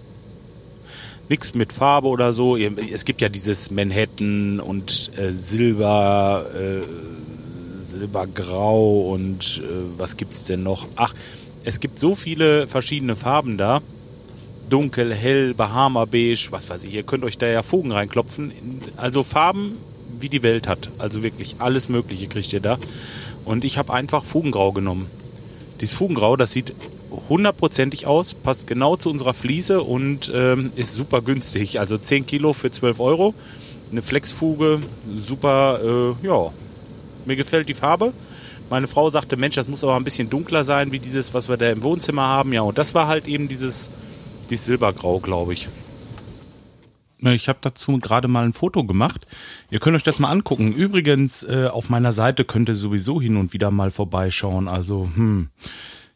Nichts 1.30 1.56
mit 1.56 1.72
Farbe 1.72 2.08
oder 2.08 2.34
so. 2.34 2.58
Es 2.58 3.06
gibt 3.06 3.22
ja 3.22 3.30
dieses 3.30 3.72
Manhattan 3.72 4.60
und 4.60 5.12
äh, 5.18 5.32
Silber, 5.32 6.46
äh, 6.54 7.82
Silbergrau 7.82 9.12
und 9.12 9.62
äh, 9.64 9.98
was 9.98 10.18
gibt's 10.18 10.44
denn 10.44 10.64
noch? 10.64 10.88
Ach, 10.96 11.14
es 11.64 11.80
gibt 11.80 12.00
so 12.00 12.14
viele 12.16 12.68
verschiedene 12.68 13.16
Farben 13.16 13.58
da. 13.58 13.82
Dunkel, 14.70 15.14
hell, 15.14 15.54
Bahama 15.54 16.06
beige, 16.06 16.48
was 16.52 16.70
weiß 16.70 16.84
ich. 16.84 16.94
Ihr 16.94 17.04
könnt 17.04 17.24
euch 17.24 17.38
da 17.38 17.48
ja 17.48 17.64
Fugen 17.64 17.92
reinklopfen. 17.92 18.52
Also 18.98 19.24
Farben, 19.24 19.78
wie 20.20 20.30
die 20.30 20.44
Welt 20.44 20.68
hat. 20.68 20.90
Also 20.98 21.24
wirklich 21.24 21.56
alles 21.60 21.90
Mögliche 21.90 22.28
kriegt 22.28 22.52
ihr 22.52 22.60
da. 22.60 22.78
Und 23.46 23.64
ich 23.64 23.78
habe 23.78 23.94
einfach 23.94 24.24
Fugengrau 24.24 24.72
genommen. 24.72 25.08
Dieses 25.82 25.96
Fugengrau, 25.96 26.38
das 26.38 26.52
sieht 26.52 26.74
hundertprozentig 27.30 28.08
aus, 28.08 28.34
passt 28.34 28.68
genau 28.68 28.96
zu 28.96 29.10
unserer 29.10 29.34
Fliese 29.34 29.82
und 29.84 30.32
ähm, 30.34 30.72
ist 30.76 30.94
super 30.96 31.22
günstig. 31.22 31.80
Also 31.80 31.98
10 31.98 32.26
Kilo 32.26 32.54
für 32.54 32.72
12 32.72 33.00
Euro. 33.00 33.34
Eine 33.92 34.02
Flexfuge, 34.02 34.80
super, 35.16 35.80
äh, 35.84 36.26
ja, 36.26 36.52
mir 37.26 37.36
gefällt 37.36 37.70
die 37.70 37.76
Farbe. 37.76 38.14
Meine 38.70 38.88
Frau 38.88 39.10
sagte, 39.10 39.38
Mensch, 39.38 39.56
das 39.56 39.68
muss 39.68 39.84
aber 39.84 39.96
ein 39.96 40.04
bisschen 40.04 40.30
dunkler 40.30 40.64
sein, 40.64 40.92
wie 40.92 41.00
dieses, 41.00 41.34
was 41.34 41.48
wir 41.48 41.58
da 41.58 41.70
im 41.70 41.84
Wohnzimmer 41.84 42.24
haben. 42.24 42.54
Ja, 42.54 42.62
und 42.62 42.78
das 42.78 42.96
war 42.96 43.08
halt 43.08 43.28
eben 43.28 43.48
dieses, 43.48 43.92
dieses 44.50 44.66
Silbergrau, 44.66 45.20
glaube 45.20 45.54
ich. 45.54 45.70
Ich 47.32 47.48
habe 47.48 47.60
dazu 47.62 47.98
gerade 48.00 48.28
mal 48.28 48.46
ein 48.46 48.54
Foto 48.54 48.84
gemacht. 48.84 49.26
Ihr 49.70 49.80
könnt 49.80 49.96
euch 49.96 50.04
das 50.04 50.20
mal 50.20 50.30
angucken. 50.30 50.74
Übrigens, 50.74 51.44
äh, 51.44 51.68
auf 51.72 51.90
meiner 51.90 52.12
Seite 52.12 52.46
könnt 52.46 52.70
ihr 52.70 52.76
sowieso 52.76 53.22
hin 53.22 53.38
und 53.38 53.54
wieder 53.54 53.72
mal 53.72 53.92
vorbeischauen. 53.92 54.68
Also, 54.68 55.10
hm, 55.16 55.50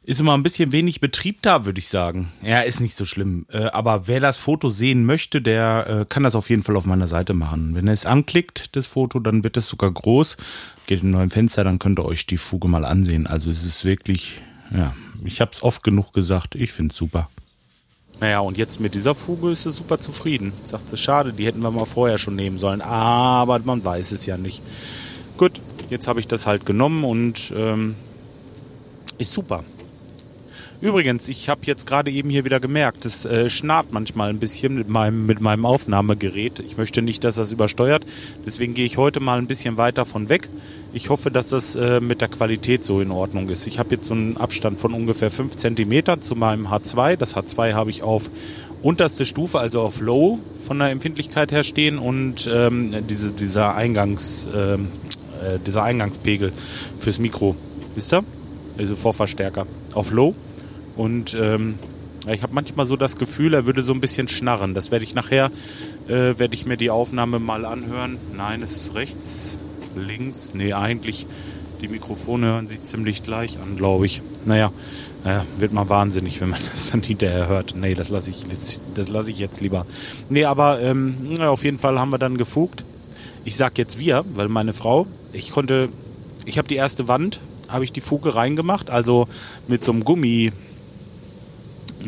ist 0.07 0.21
immer 0.21 0.35
ein 0.35 0.43
bisschen 0.43 0.71
wenig 0.71 1.01
Betrieb 1.01 1.41
da, 1.41 1.65
würde 1.65 1.79
ich 1.79 1.89
sagen. 1.89 2.31
Ja, 2.41 2.61
ist 2.61 2.79
nicht 2.79 2.95
so 2.95 3.03
schlimm. 3.03 3.45
Äh, 3.51 3.65
aber 3.65 4.07
wer 4.07 4.21
das 4.21 4.37
Foto 4.37 4.69
sehen 4.69 5.05
möchte, 5.05 5.41
der 5.41 5.87
äh, 5.87 6.05
kann 6.07 6.23
das 6.23 6.33
auf 6.33 6.49
jeden 6.49 6.63
Fall 6.63 6.77
auf 6.77 6.85
meiner 6.85 7.09
Seite 7.09 7.33
machen. 7.33 7.75
Wenn 7.75 7.87
er 7.87 7.93
es 7.93 8.05
anklickt, 8.05 8.75
das 8.77 8.87
Foto, 8.87 9.19
dann 9.19 9.43
wird 9.43 9.57
es 9.57 9.67
sogar 9.67 9.91
groß. 9.91 10.37
Geht 10.85 11.03
in 11.03 11.09
ein 11.09 11.11
neues 11.11 11.33
Fenster, 11.33 11.65
dann 11.65 11.77
könnt 11.77 11.99
ihr 11.99 12.05
euch 12.05 12.25
die 12.25 12.37
Fuge 12.37 12.69
mal 12.69 12.85
ansehen. 12.85 13.27
Also 13.27 13.49
es 13.49 13.65
ist 13.65 13.83
wirklich, 13.83 14.41
ja, 14.73 14.95
ich 15.25 15.41
habe 15.41 15.51
es 15.51 15.61
oft 15.61 15.83
genug 15.83 16.13
gesagt. 16.13 16.55
Ich 16.55 16.71
finde 16.71 16.93
es 16.93 16.97
super. 16.97 17.29
Naja, 18.19 18.39
und 18.39 18.57
jetzt 18.57 18.79
mit 18.79 18.95
dieser 18.95 19.13
Fuge 19.13 19.51
ist 19.51 19.63
sie 19.63 19.71
super 19.71 19.99
zufrieden. 19.99 20.53
Sagt 20.65 20.89
sie, 20.89 20.97
schade, 20.97 21.33
die 21.33 21.45
hätten 21.45 21.61
wir 21.61 21.69
mal 21.69 21.85
vorher 21.85 22.17
schon 22.17 22.35
nehmen 22.35 22.57
sollen. 22.57 22.81
Aber 22.81 23.59
man 23.59 23.83
weiß 23.83 24.11
es 24.11 24.25
ja 24.25 24.37
nicht. 24.37 24.61
Gut, 25.37 25.61
jetzt 25.89 26.07
habe 26.07 26.19
ich 26.19 26.27
das 26.27 26.47
halt 26.47 26.65
genommen 26.65 27.03
und 27.03 27.53
ähm, 27.55 27.95
ist 29.19 29.33
super. 29.33 29.63
Übrigens, 30.79 31.27
ich 31.27 31.49
habe 31.49 31.61
jetzt 31.63 31.87
gerade 31.87 32.11
eben 32.11 32.29
hier 32.29 32.45
wieder 32.45 32.59
gemerkt, 32.59 33.03
es 33.05 33.25
äh, 33.25 33.49
schnarrt 33.49 33.87
manchmal 33.91 34.29
ein 34.29 34.37
bisschen 34.37 34.75
mit 34.75 34.89
meinem, 34.89 35.25
mit 35.25 35.41
meinem 35.41 35.65
Aufnahmegerät. 35.65 36.59
Ich 36.59 36.77
möchte 36.77 37.01
nicht, 37.01 37.23
dass 37.23 37.35
das 37.35 37.51
übersteuert. 37.51 38.05
Deswegen 38.45 38.75
gehe 38.75 38.85
ich 38.85 38.97
heute 38.97 39.19
mal 39.19 39.39
ein 39.39 39.47
bisschen 39.47 39.77
weiter 39.77 40.05
von 40.05 40.29
weg. 40.29 40.49
Ich 40.93 41.09
hoffe, 41.09 41.31
dass 41.31 41.49
das 41.49 41.75
äh, 41.75 41.99
mit 41.99 42.21
der 42.21 42.27
Qualität 42.27 42.85
so 42.85 43.01
in 43.01 43.09
Ordnung 43.09 43.49
ist. 43.49 43.65
Ich 43.65 43.79
habe 43.79 43.95
jetzt 43.95 44.05
so 44.05 44.13
einen 44.13 44.37
Abstand 44.37 44.79
von 44.79 44.93
ungefähr 44.93 45.31
5 45.31 45.55
cm 45.55 46.21
zu 46.21 46.35
meinem 46.35 46.67
H2. 46.67 47.15
Das 47.15 47.35
H2 47.35 47.73
habe 47.73 47.89
ich 47.89 48.03
auf 48.03 48.29
unterste 48.83 49.25
Stufe, 49.25 49.57
also 49.57 49.81
auf 49.81 49.99
Low 49.99 50.37
von 50.61 50.77
der 50.77 50.89
Empfindlichkeit 50.89 51.51
her 51.51 51.63
stehen 51.63 51.97
und 51.97 52.47
ähm, 52.53 52.93
diese, 53.09 53.31
dieser, 53.31 53.75
Eingangs, 53.75 54.47
ähm, 54.55 54.89
äh, 55.43 55.57
dieser 55.65 55.81
Eingangspegel 55.81 56.53
fürs 56.99 57.17
Mikro. 57.17 57.55
Wisst 57.95 58.13
ihr? 58.13 58.23
Also 58.77 58.95
Vorverstärker. 58.95 59.65
Auf 59.95 60.11
Low 60.11 60.35
und 60.97 61.37
ähm, 61.39 61.75
ich 62.33 62.43
habe 62.43 62.53
manchmal 62.53 62.85
so 62.85 62.97
das 62.97 63.17
Gefühl, 63.17 63.53
er 63.53 63.65
würde 63.65 63.83
so 63.83 63.93
ein 63.93 64.01
bisschen 64.01 64.27
schnarren. 64.27 64.73
Das 64.73 64.91
werde 64.91 65.05
ich 65.05 65.13
nachher, 65.13 65.51
äh, 66.07 66.37
werde 66.37 66.53
ich 66.53 66.65
mir 66.65 66.75
die 66.75 66.89
Aufnahme 66.89 67.39
mal 67.39 67.65
anhören. 67.65 68.17
Nein, 68.35 68.61
es 68.61 68.75
ist 68.75 68.95
rechts, 68.95 69.59
links. 69.95 70.51
Nee, 70.53 70.73
eigentlich, 70.73 71.25
die 71.81 71.87
Mikrofone 71.87 72.47
hören 72.47 72.67
sich 72.67 72.83
ziemlich 72.83 73.23
gleich 73.23 73.57
an, 73.59 73.77
glaube 73.77 74.07
ich. 74.07 74.21
Naja, 74.45 74.73
naja, 75.23 75.45
wird 75.57 75.71
mal 75.71 75.87
wahnsinnig, 75.87 76.41
wenn 76.41 76.49
man 76.49 76.59
das 76.71 76.91
dann 76.91 77.01
hinterher 77.01 77.47
hört. 77.47 77.75
Nee, 77.75 77.93
das 77.93 78.09
lasse 78.09 78.31
ich, 78.31 78.43
jetzt, 78.49 78.81
das 78.95 79.07
lasse 79.07 79.31
ich 79.31 79.39
jetzt 79.39 79.61
lieber. 79.61 79.85
Nee, 80.29 80.45
aber 80.45 80.81
ähm, 80.81 81.35
auf 81.39 81.63
jeden 81.63 81.79
Fall 81.79 81.99
haben 81.99 82.09
wir 82.09 82.17
dann 82.17 82.37
gefugt. 82.37 82.83
Ich 83.45 83.55
sag 83.55 83.77
jetzt 83.77 83.99
wir, 83.99 84.25
weil 84.33 84.49
meine 84.49 84.73
Frau, 84.73 85.07
ich 85.31 85.51
konnte, 85.51 85.87
ich 86.45 86.57
habe 86.57 86.67
die 86.67 86.75
erste 86.75 87.07
Wand, 87.07 87.39
habe 87.69 87.85
ich 87.85 87.93
die 87.93 88.01
Fuge 88.01 88.35
reingemacht, 88.35 88.89
also 88.89 89.27
mit 89.67 89.85
so 89.85 89.93
einem 89.93 90.03
Gummi, 90.03 90.51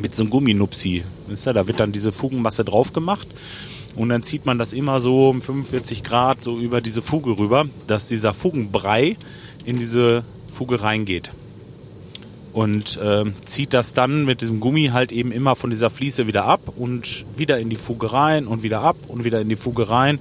mit 0.01 0.15
so 0.15 0.24
einem 0.24 0.29
Gumminupsi. 0.29 1.03
Da 1.46 1.68
wird 1.68 1.79
dann 1.79 1.91
diese 1.91 2.12
Fugenmasse 2.12 2.63
drauf 2.63 2.94
gemacht 2.94 3.27
und 3.96 4.10
dann 4.10 4.24
zieht 4.24 4.46
man 4.46 4.58
das 4.58 4.74
immer 4.74 5.00
so 5.00 5.29
um 5.29 5.41
45 5.41 6.03
Grad 6.03 6.44
so 6.44 6.58
über 6.58 6.82
diese 6.82 7.01
Fuge 7.01 7.38
rüber, 7.38 7.65
dass 7.88 8.08
dieser 8.08 8.34
Fugenbrei 8.34 9.18
in 9.65 9.77
diese 9.77 10.24
Fuge 10.51 10.82
reingeht. 10.82 11.32
Und 12.51 12.98
äh, 12.98 13.25
zieht 13.46 13.74
das 13.74 13.94
dann 13.94 14.25
mit 14.25 14.41
diesem 14.41 14.60
Gummi 14.60 14.88
halt 14.88 15.12
eben 15.12 15.32
immer 15.32 15.56
von 15.56 15.70
dieser 15.70 15.89
Fliese 15.89 16.27
wieder 16.27 16.46
ab 16.46 16.74
und 16.77 17.25
wieder 17.38 17.60
in 17.60 17.70
die 17.70 17.75
Fuge 17.75 18.12
rein 18.12 18.48
und 18.48 18.63
wieder 18.63 18.82
ab 18.82 18.96
und 19.08 19.24
wieder 19.24 19.39
in 19.39 19.50
die 19.50 19.56
Fuge 19.56 19.89
rein. 19.89 20.18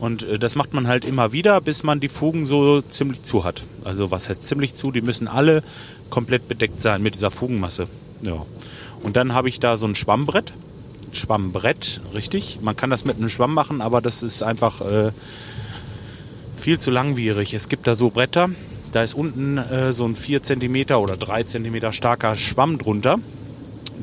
Und 0.00 0.24
äh, 0.24 0.38
das 0.38 0.56
macht 0.56 0.74
man 0.74 0.88
halt 0.88 1.04
immer 1.04 1.32
wieder, 1.32 1.60
bis 1.60 1.84
man 1.84 2.00
die 2.00 2.08
Fugen 2.08 2.46
so 2.46 2.82
ziemlich 2.82 3.22
zu 3.22 3.44
hat. 3.44 3.62
Also 3.84 4.10
was 4.10 4.28
heißt 4.28 4.46
ziemlich 4.46 4.74
zu? 4.74 4.90
Die 4.90 5.02
müssen 5.02 5.28
alle 5.28 5.62
komplett 6.10 6.48
bedeckt 6.48 6.82
sein 6.82 7.00
mit 7.02 7.14
dieser 7.14 7.30
Fugenmasse. 7.30 7.86
Ja. 8.22 8.44
Und 9.02 9.16
dann 9.16 9.34
habe 9.34 9.48
ich 9.48 9.60
da 9.60 9.76
so 9.76 9.86
ein 9.86 9.94
Schwammbrett. 9.94 10.52
Schwammbrett, 11.12 12.00
richtig. 12.14 12.58
Man 12.60 12.76
kann 12.76 12.90
das 12.90 13.04
mit 13.04 13.16
einem 13.16 13.28
Schwamm 13.28 13.54
machen, 13.54 13.80
aber 13.80 14.00
das 14.00 14.22
ist 14.22 14.42
einfach 14.42 14.80
äh, 14.80 15.12
viel 16.56 16.78
zu 16.78 16.90
langwierig. 16.90 17.54
Es 17.54 17.68
gibt 17.68 17.86
da 17.86 17.94
so 17.94 18.10
Bretter, 18.10 18.50
da 18.92 19.02
ist 19.02 19.14
unten 19.14 19.58
äh, 19.58 19.92
so 19.92 20.06
ein 20.06 20.14
4 20.14 20.42
cm 20.42 20.90
oder 20.96 21.16
3 21.16 21.44
cm 21.44 21.92
starker 21.92 22.36
Schwamm 22.36 22.78
drunter. 22.78 23.18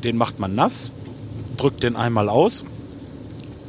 Den 0.04 0.18
macht 0.18 0.40
man 0.40 0.56
nass, 0.56 0.92
drückt 1.58 1.84
den 1.84 1.96
einmal 1.96 2.30
aus 2.30 2.66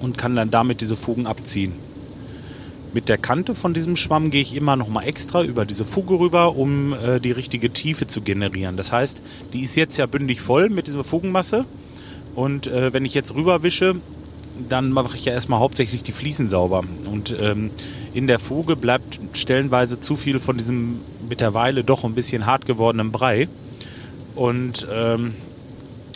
und 0.00 0.18
kann 0.18 0.36
dann 0.36 0.50
damit 0.50 0.80
diese 0.80 0.96
Fugen 0.96 1.26
abziehen. 1.26 1.85
Mit 2.96 3.10
der 3.10 3.18
Kante 3.18 3.54
von 3.54 3.74
diesem 3.74 3.94
Schwamm 3.94 4.30
gehe 4.30 4.40
ich 4.40 4.56
immer 4.56 4.74
noch 4.74 4.88
mal 4.88 5.02
extra 5.02 5.42
über 5.42 5.66
diese 5.66 5.84
Fuge 5.84 6.18
rüber, 6.18 6.56
um 6.56 6.94
äh, 6.94 7.20
die 7.20 7.30
richtige 7.30 7.68
Tiefe 7.68 8.06
zu 8.06 8.22
generieren. 8.22 8.78
Das 8.78 8.90
heißt, 8.90 9.20
die 9.52 9.60
ist 9.60 9.76
jetzt 9.76 9.98
ja 9.98 10.06
bündig 10.06 10.40
voll 10.40 10.70
mit 10.70 10.86
dieser 10.86 11.04
Fugenmasse. 11.04 11.66
Und 12.34 12.68
äh, 12.68 12.94
wenn 12.94 13.04
ich 13.04 13.12
jetzt 13.12 13.34
rüberwische, 13.34 13.96
dann 14.70 14.92
mache 14.92 15.14
ich 15.14 15.26
ja 15.26 15.34
erstmal 15.34 15.60
hauptsächlich 15.60 16.04
die 16.04 16.12
Fliesen 16.12 16.48
sauber. 16.48 16.84
Und 17.12 17.36
ähm, 17.38 17.70
in 18.14 18.26
der 18.26 18.38
Fuge 18.38 18.76
bleibt 18.76 19.20
stellenweise 19.34 20.00
zu 20.00 20.16
viel 20.16 20.40
von 20.40 20.56
diesem 20.56 21.02
mittlerweile 21.28 21.84
doch 21.84 22.02
ein 22.02 22.14
bisschen 22.14 22.46
hart 22.46 22.64
gewordenen 22.64 23.12
Brei. 23.12 23.46
Und 24.34 24.86
ähm, 24.90 25.34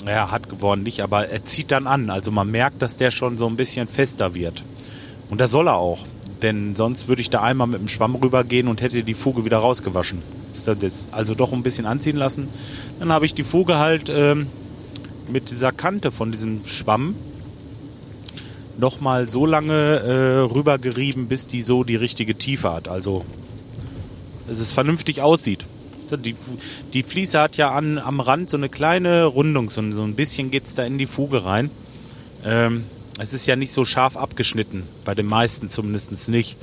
ja, 0.06 0.30
hart 0.30 0.48
geworden 0.48 0.82
nicht, 0.84 1.02
aber 1.02 1.28
er 1.28 1.44
zieht 1.44 1.72
dann 1.72 1.86
an. 1.86 2.08
Also 2.08 2.30
man 2.30 2.50
merkt, 2.50 2.80
dass 2.80 2.96
der 2.96 3.10
schon 3.10 3.36
so 3.36 3.46
ein 3.48 3.56
bisschen 3.56 3.86
fester 3.86 4.34
wird. 4.34 4.62
Und 5.28 5.42
das 5.42 5.50
soll 5.50 5.68
er 5.68 5.76
auch. 5.76 6.06
Denn 6.42 6.74
sonst 6.74 7.08
würde 7.08 7.22
ich 7.22 7.30
da 7.30 7.42
einmal 7.42 7.66
mit 7.66 7.80
dem 7.80 7.88
Schwamm 7.88 8.14
rübergehen 8.14 8.68
und 8.68 8.80
hätte 8.80 9.02
die 9.02 9.14
Fuge 9.14 9.44
wieder 9.44 9.58
rausgewaschen. 9.58 10.22
Ist 10.54 10.66
das 10.66 11.08
also 11.12 11.34
doch 11.34 11.52
ein 11.52 11.62
bisschen 11.62 11.86
anziehen 11.86 12.16
lassen. 12.16 12.48
Dann 12.98 13.12
habe 13.12 13.26
ich 13.26 13.34
die 13.34 13.44
Fuge 13.44 13.78
halt 13.78 14.10
ähm, 14.14 14.46
mit 15.30 15.50
dieser 15.50 15.72
Kante 15.72 16.10
von 16.10 16.32
diesem 16.32 16.64
Schwamm 16.64 17.14
nochmal 18.78 19.28
so 19.28 19.46
lange 19.46 19.74
äh, 19.74 20.38
rübergerieben, 20.52 21.28
bis 21.28 21.46
die 21.46 21.62
so 21.62 21.84
die 21.84 21.96
richtige 21.96 22.34
Tiefe 22.34 22.72
hat. 22.72 22.88
Also, 22.88 23.24
dass 24.48 24.58
es 24.58 24.72
vernünftig 24.72 25.22
aussieht. 25.22 25.66
Die, 26.24 26.34
die 26.92 27.04
Fliese 27.04 27.38
hat 27.38 27.56
ja 27.56 27.70
an, 27.70 27.98
am 27.98 28.18
Rand 28.18 28.50
so 28.50 28.56
eine 28.56 28.68
kleine 28.68 29.26
Rundung, 29.26 29.70
so, 29.70 29.80
so 29.92 30.02
ein 30.02 30.16
bisschen 30.16 30.50
geht 30.50 30.66
es 30.66 30.74
da 30.74 30.82
in 30.82 30.98
die 30.98 31.06
Fuge 31.06 31.44
rein. 31.44 31.70
Ähm, 32.44 32.84
es 33.20 33.34
ist 33.34 33.46
ja 33.46 33.54
nicht 33.54 33.72
so 33.72 33.84
scharf 33.84 34.16
abgeschnitten, 34.16 34.84
bei 35.04 35.14
den 35.14 35.26
meisten 35.26 35.68
zumindest 35.68 36.28
nicht. 36.28 36.56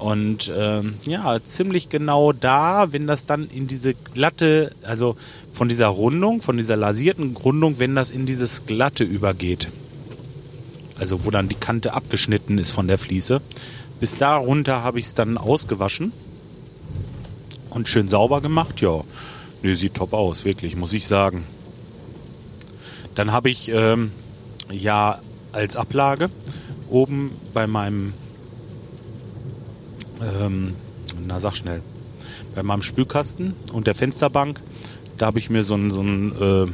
Und 0.00 0.52
ähm, 0.56 0.94
ja, 1.06 1.38
ziemlich 1.44 1.90
genau 1.90 2.32
da, 2.32 2.92
wenn 2.92 3.06
das 3.06 3.24
dann 3.24 3.48
in 3.48 3.68
diese 3.68 3.94
glatte, 3.94 4.74
also 4.82 5.14
von 5.52 5.68
dieser 5.68 5.86
Rundung, 5.86 6.42
von 6.42 6.56
dieser 6.56 6.74
lasierten 6.74 7.36
Rundung, 7.36 7.78
wenn 7.78 7.94
das 7.94 8.10
in 8.10 8.26
dieses 8.26 8.66
glatte 8.66 9.04
übergeht. 9.04 9.68
Also 10.98 11.24
wo 11.24 11.30
dann 11.30 11.48
die 11.48 11.54
Kante 11.54 11.94
abgeschnitten 11.94 12.58
ist 12.58 12.72
von 12.72 12.88
der 12.88 12.98
Fliese. 12.98 13.40
Bis 14.00 14.18
da 14.18 14.34
runter 14.34 14.82
habe 14.82 14.98
ich 14.98 15.04
es 15.04 15.14
dann 15.14 15.38
ausgewaschen 15.38 16.12
und 17.70 17.86
schön 17.86 18.08
sauber 18.08 18.40
gemacht. 18.40 18.80
Ja, 18.80 19.02
nee, 19.62 19.74
sieht 19.74 19.94
top 19.94 20.14
aus, 20.14 20.44
wirklich, 20.44 20.74
muss 20.74 20.94
ich 20.94 21.06
sagen. 21.06 21.44
Dann 23.14 23.30
habe 23.30 23.50
ich 23.50 23.68
ähm, 23.68 24.10
ja 24.68 25.20
als 25.52 25.76
Ablage 25.76 26.30
oben 26.88 27.30
bei 27.54 27.66
meinem, 27.66 28.12
ähm, 30.20 30.74
na 31.26 31.40
sag 31.40 31.56
schnell, 31.56 31.82
bei 32.54 32.62
meinem 32.62 32.82
Spülkasten 32.82 33.54
und 33.72 33.86
der 33.86 33.94
Fensterbank, 33.94 34.60
da 35.18 35.26
habe 35.26 35.38
ich 35.38 35.50
mir 35.50 35.64
so 35.64 35.74
ein, 35.74 35.90
so 35.90 36.00
ein 36.00 36.32
äh, 36.40 36.66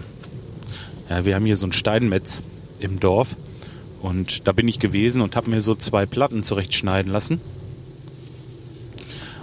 ja, 1.10 1.24
wir 1.24 1.34
haben 1.34 1.46
hier 1.46 1.56
so 1.56 1.66
ein 1.66 1.72
Steinmetz 1.72 2.42
im 2.80 3.00
Dorf 3.00 3.36
und 4.00 4.46
da 4.46 4.52
bin 4.52 4.68
ich 4.68 4.78
gewesen 4.78 5.20
und 5.20 5.36
habe 5.36 5.50
mir 5.50 5.60
so 5.60 5.74
zwei 5.74 6.06
Platten 6.06 6.42
zurechtschneiden 6.42 7.10
lassen. 7.10 7.40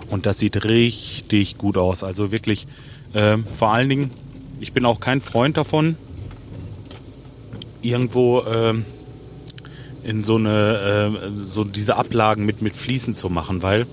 Und 0.07 0.25
das 0.25 0.39
sieht 0.39 0.63
richtig 0.65 1.57
gut 1.57 1.77
aus. 1.77 2.03
Also 2.03 2.31
wirklich, 2.31 2.67
äh, 3.13 3.37
vor 3.37 3.73
allen 3.73 3.89
Dingen, 3.89 4.11
ich 4.59 4.71
bin 4.71 4.85
auch 4.85 4.99
kein 4.99 5.19
Freund 5.19 5.57
davon, 5.57 5.97
irgendwo 7.81 8.41
äh, 8.41 8.75
in 10.05 10.23
so 10.23 10.35
eine, 10.35 11.11
äh, 11.15 11.29
so 11.47 11.63
diese 11.63 11.95
Ablagen 11.97 12.45
mit, 12.45 12.61
mit 12.61 12.75
Fliesen 12.75 13.15
zu 13.15 13.27
machen, 13.27 13.63
weil 13.63 13.87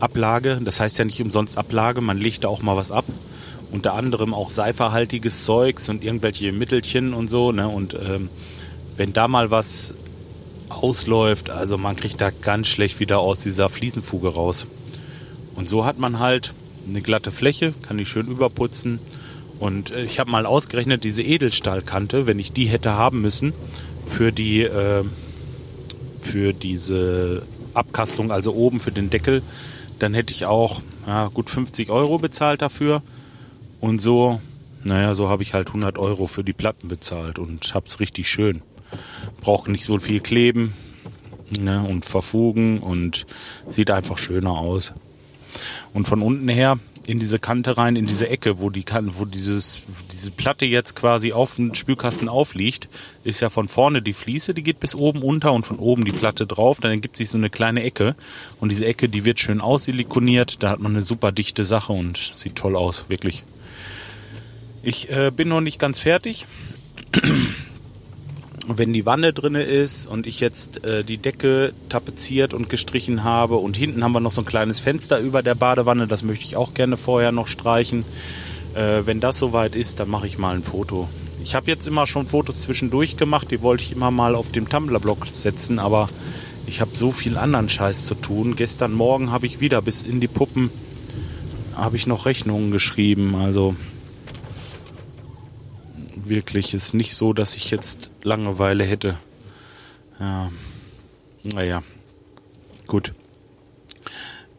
Ablage, 0.00 0.60
das 0.62 0.80
heißt 0.80 0.98
ja 0.98 1.04
nicht 1.04 1.22
umsonst 1.22 1.56
Ablage, 1.56 2.00
man 2.00 2.18
legt 2.18 2.42
da 2.42 2.48
auch 2.48 2.62
mal 2.62 2.76
was 2.76 2.90
ab. 2.90 3.04
Unter 3.70 3.94
anderem 3.94 4.34
auch 4.34 4.50
seiferhaltiges 4.50 5.44
Zeugs 5.44 5.88
und 5.88 6.02
irgendwelche 6.02 6.52
Mittelchen 6.52 7.14
und 7.14 7.30
so, 7.30 7.52
ne? 7.52 7.68
Und 7.68 7.94
ähm, 7.94 8.28
wenn 8.96 9.12
da 9.12 9.28
mal 9.28 9.50
was 9.50 9.94
ausläuft, 10.68 11.48
also 11.48 11.78
man 11.78 11.94
kriegt 11.94 12.20
da 12.20 12.30
ganz 12.30 12.66
schlecht 12.66 12.98
wieder 12.98 13.20
aus 13.20 13.38
dieser 13.38 13.68
Fliesenfuge 13.68 14.28
raus. 14.28 14.66
Und 15.54 15.68
so 15.68 15.84
hat 15.84 15.98
man 15.98 16.18
halt 16.18 16.52
eine 16.88 17.00
glatte 17.02 17.30
Fläche, 17.30 17.72
kann 17.86 17.98
die 17.98 18.04
schön 18.04 18.26
überputzen. 18.26 18.98
Und 19.60 19.92
äh, 19.92 20.02
ich 20.02 20.18
habe 20.18 20.30
mal 20.30 20.44
ausgerechnet, 20.44 21.04
diese 21.04 21.22
Edelstahlkante, 21.22 22.26
wenn 22.26 22.40
ich 22.40 22.52
die 22.52 22.66
hätte 22.66 22.94
haben 22.96 23.20
müssen, 23.20 23.54
für 24.06 24.32
die 24.32 24.62
äh, 24.62 25.04
für 26.20 26.52
diese 26.52 27.42
Abkastung, 27.74 28.30
also 28.30 28.54
oben 28.54 28.80
für 28.80 28.92
den 28.92 29.10
Deckel, 29.10 29.42
dann 29.98 30.14
hätte 30.14 30.32
ich 30.32 30.46
auch 30.46 30.80
ja, 31.06 31.28
gut 31.28 31.50
50 31.50 31.90
Euro 31.90 32.18
bezahlt 32.18 32.62
dafür. 32.62 33.02
Und 33.80 34.00
so, 34.00 34.40
naja, 34.84 35.14
so 35.14 35.28
habe 35.28 35.42
ich 35.42 35.54
halt 35.54 35.68
100 35.68 35.98
Euro 35.98 36.26
für 36.26 36.44
die 36.44 36.52
Platten 36.52 36.88
bezahlt 36.88 37.38
und 37.38 37.74
hab's 37.74 38.00
richtig 38.00 38.30
schön. 38.30 38.62
Braucht 39.40 39.68
nicht 39.68 39.84
so 39.84 39.98
viel 39.98 40.20
kleben 40.20 40.72
ne, 41.60 41.82
und 41.82 42.04
verfugen 42.04 42.78
und 42.78 43.26
sieht 43.68 43.90
einfach 43.90 44.18
schöner 44.18 44.52
aus. 44.52 44.92
Und 45.92 46.06
von 46.06 46.22
unten 46.22 46.48
her 46.48 46.78
in 47.06 47.18
diese 47.18 47.38
Kante 47.38 47.76
rein, 47.76 47.96
in 47.96 48.06
diese 48.06 48.28
Ecke, 48.28 48.60
wo 48.60 48.70
die 48.70 48.84
kann, 48.84 49.18
wo 49.18 49.24
dieses, 49.24 49.82
diese 50.10 50.30
Platte 50.30 50.66
jetzt 50.66 50.94
quasi 50.94 51.32
auf 51.32 51.56
dem 51.56 51.74
Spülkasten 51.74 52.28
aufliegt, 52.28 52.88
ist 53.24 53.40
ja 53.40 53.50
von 53.50 53.68
vorne 53.68 54.02
die 54.02 54.12
Fliese, 54.12 54.54
die 54.54 54.62
geht 54.62 54.80
bis 54.80 54.94
oben 54.94 55.22
unter 55.22 55.52
und 55.52 55.66
von 55.66 55.78
oben 55.78 56.04
die 56.04 56.12
Platte 56.12 56.46
drauf. 56.46 56.80
Dann 56.80 57.00
gibt 57.00 57.16
sich 57.16 57.28
so 57.28 57.38
eine 57.38 57.50
kleine 57.50 57.82
Ecke 57.82 58.14
und 58.60 58.70
diese 58.70 58.86
Ecke, 58.86 59.08
die 59.08 59.24
wird 59.24 59.40
schön 59.40 59.60
aussilikoniert. 59.60 60.62
Da 60.62 60.70
hat 60.70 60.80
man 60.80 60.92
eine 60.92 61.02
super 61.02 61.32
dichte 61.32 61.64
Sache 61.64 61.92
und 61.92 62.32
sieht 62.34 62.56
toll 62.56 62.76
aus, 62.76 63.06
wirklich. 63.08 63.44
Ich 64.82 65.10
äh, 65.10 65.30
bin 65.30 65.48
noch 65.48 65.60
nicht 65.60 65.78
ganz 65.78 66.00
fertig. 66.00 66.46
Wenn 68.68 68.92
die 68.92 69.06
Wanne 69.06 69.32
drinne 69.32 69.64
ist 69.64 70.06
und 70.06 70.26
ich 70.26 70.38
jetzt 70.38 70.84
äh, 70.84 71.02
die 71.02 71.18
Decke 71.18 71.72
tapeziert 71.88 72.54
und 72.54 72.68
gestrichen 72.68 73.24
habe 73.24 73.56
und 73.56 73.76
hinten 73.76 74.04
haben 74.04 74.12
wir 74.12 74.20
noch 74.20 74.30
so 74.30 74.42
ein 74.42 74.46
kleines 74.46 74.78
Fenster 74.78 75.18
über 75.18 75.42
der 75.42 75.56
Badewanne, 75.56 76.06
das 76.06 76.22
möchte 76.22 76.44
ich 76.44 76.56
auch 76.56 76.72
gerne 76.72 76.96
vorher 76.96 77.32
noch 77.32 77.48
streichen. 77.48 78.04
Äh, 78.74 79.04
wenn 79.04 79.18
das 79.18 79.38
soweit 79.38 79.74
ist, 79.74 79.98
dann 79.98 80.08
mache 80.08 80.28
ich 80.28 80.38
mal 80.38 80.54
ein 80.54 80.62
Foto. 80.62 81.08
Ich 81.42 81.56
habe 81.56 81.70
jetzt 81.70 81.88
immer 81.88 82.06
schon 82.06 82.26
Fotos 82.26 82.62
zwischendurch 82.62 83.16
gemacht, 83.16 83.50
die 83.50 83.62
wollte 83.62 83.82
ich 83.82 83.92
immer 83.92 84.12
mal 84.12 84.36
auf 84.36 84.52
dem 84.52 84.68
Tumblr-Blog 84.68 85.26
setzen, 85.26 85.80
aber 85.80 86.08
ich 86.66 86.80
habe 86.80 86.92
so 86.94 87.10
viel 87.10 87.36
anderen 87.36 87.68
Scheiß 87.68 88.06
zu 88.06 88.14
tun. 88.14 88.54
Gestern 88.54 88.92
Morgen 88.92 89.32
habe 89.32 89.46
ich 89.46 89.58
wieder 89.58 89.82
bis 89.82 90.02
in 90.02 90.20
die 90.20 90.28
Puppen 90.28 90.70
habe 91.76 91.96
ich 91.96 92.06
noch 92.06 92.26
Rechnungen 92.26 92.70
geschrieben. 92.70 93.34
Also 93.34 93.74
wirklich 96.28 96.74
ist 96.74 96.94
nicht 96.94 97.14
so, 97.14 97.32
dass 97.32 97.56
ich 97.56 97.70
jetzt 97.70 98.10
Langeweile 98.22 98.84
hätte. 98.84 99.16
Ja, 100.20 100.50
naja, 101.42 101.82
gut. 102.86 103.12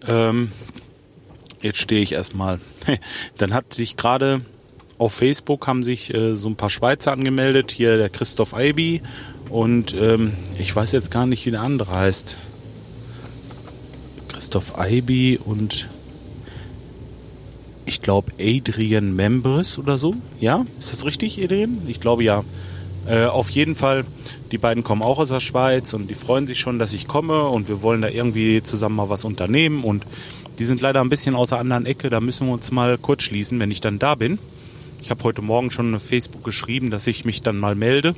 Ähm, 0.06 0.52
jetzt 1.62 1.80
stehe 1.80 2.02
ich 2.02 2.14
erstmal. 2.14 2.60
Dann 3.38 3.54
hat 3.54 3.74
sich 3.74 3.96
gerade 3.98 4.42
auf 4.98 5.14
Facebook 5.14 5.68
haben 5.68 5.84
sich 5.84 6.14
äh, 6.14 6.36
so 6.36 6.50
ein 6.50 6.56
paar 6.56 6.70
Schweizer 6.70 7.12
angemeldet. 7.12 7.72
Hier 7.72 7.98
der 7.98 8.10
Christoph 8.10 8.54
Eibi 8.54 9.02
und 9.50 9.94
ähm, 9.94 10.34
ich 10.58 10.76
weiß 10.76 10.92
jetzt 10.92 11.12
gar 11.12 11.26
nicht, 11.26 11.46
wie 11.46 11.52
der 11.52 11.62
andere 11.62 11.92
heißt. 11.92 12.38
Christoph 14.30 14.78
Eibi 14.78 15.40
und 15.44 15.90
ich 17.86 18.02
glaube 18.02 18.32
Adrian 18.40 19.16
Members 19.16 19.78
oder 19.78 19.98
so. 19.98 20.16
Ja, 20.40 20.66
ist 20.80 20.94
das 20.94 21.06
richtig, 21.06 21.42
Adrian? 21.42 21.82
Ich 21.88 22.00
glaube 22.00 22.24
ja. 22.24 22.44
Äh, 23.06 23.26
auf 23.26 23.50
jeden 23.50 23.76
Fall, 23.76 24.06
die 24.52 24.58
beiden 24.58 24.84
kommen 24.84 25.02
auch 25.02 25.20
aus 25.20 25.28
der 25.28 25.42
Schweiz 25.42 25.94
und 25.94 26.10
die 26.10 26.16
freuen 26.16 26.48
sich 26.48 26.60
schon, 26.60 26.80
dass 26.80 26.94
ich 26.94 27.08
komme 27.08 27.48
und 27.50 27.68
wir 27.68 27.82
wollen 27.82 28.02
da 28.02 28.08
irgendwie 28.08 28.64
zusammen 28.64 28.96
mal 28.96 29.10
was 29.10 29.26
unternehmen 29.26 29.84
und 29.84 30.06
die 30.58 30.64
sind 30.64 30.80
leider 30.80 31.02
ein 31.02 31.10
bisschen 31.10 31.36
aus 31.36 31.50
der 31.50 31.60
anderen 31.60 31.86
Ecke, 31.86 32.10
da 32.10 32.22
müssen 32.22 32.48
wir 32.48 32.54
uns 32.54 32.72
mal 32.72 32.98
kurz 32.98 33.24
schließen, 33.24 33.60
wenn 33.60 33.72
ich 33.72 33.82
dann 33.82 34.00
da 34.00 34.16
bin. 34.16 34.40
Ich 35.02 35.10
habe 35.10 35.22
heute 35.26 35.42
Morgen 35.42 35.70
schon 35.70 35.94
auf 35.94 36.04
Facebook 36.04 36.46
geschrieben, 36.46 36.92
dass 36.92 37.06
ich 37.08 37.26
mich 37.26 37.42
dann 37.42 37.60
mal 37.60 37.76
melde 37.76 38.16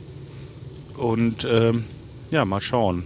und 0.97 1.47
ähm, 1.49 1.85
ja, 2.29 2.45
mal 2.45 2.61
schauen, 2.61 3.05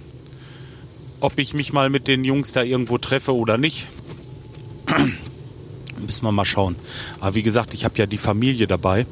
ob 1.21 1.39
ich 1.39 1.53
mich 1.53 1.71
mal 1.71 1.89
mit 1.89 2.09
den 2.09 2.25
Jungs 2.25 2.51
da 2.51 2.61
irgendwo 2.61 2.97
treffe 2.97 3.33
oder 3.33 3.57
nicht 3.57 3.87
müssen 6.09 6.25
wir 6.25 6.31
mal 6.31 6.43
schauen. 6.43 6.75
Aber 7.19 7.35
wie 7.35 7.43
gesagt, 7.43 7.75
ich 7.75 7.85
habe 7.85 7.95
ja 7.99 8.07
die 8.07 8.17
Familie 8.17 8.65
dabei. 8.65 9.05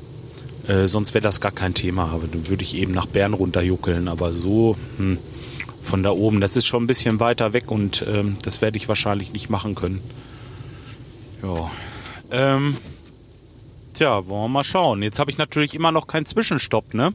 Äh, 0.68 0.88
sonst 0.88 1.14
wäre 1.14 1.22
das 1.22 1.40
gar 1.40 1.52
kein 1.52 1.76
Thema. 1.76 2.10
Aber 2.12 2.26
dann 2.26 2.50
würde 2.50 2.64
ich 2.64 2.76
eben 2.76 2.92
nach 2.92 3.06
Bern 3.06 3.36
runterjuckeln. 3.36 4.08
Aber 4.08 4.34
so 4.34 4.76
hm, 4.98 5.20
von 5.84 6.02
da 6.02 6.10
oben, 6.10 6.42
das 6.42 6.56
ist 6.56 6.66
schon 6.66 6.84
ein 6.84 6.88
bisschen 6.88 7.20
weiter 7.20 7.54
weg 7.54 7.70
und 7.70 8.04
ähm, 8.08 8.38
das 8.42 8.64
werde 8.64 8.78
ich 8.78 8.88
wahrscheinlich 8.88 9.32
nicht 9.32 9.52
machen 9.52 9.76
können. 9.76 10.02
Ja. 11.44 11.70
Ähm, 12.32 12.78
tja, 13.94 14.28
wollen 14.28 14.46
wir 14.46 14.50
mal 14.50 14.64
schauen. 14.64 15.04
Jetzt 15.04 15.20
habe 15.20 15.30
ich 15.30 15.38
natürlich 15.38 15.76
immer 15.76 15.92
noch 15.92 16.08
keinen 16.08 16.26
Zwischenstopp, 16.26 16.96
ne? 16.96 17.14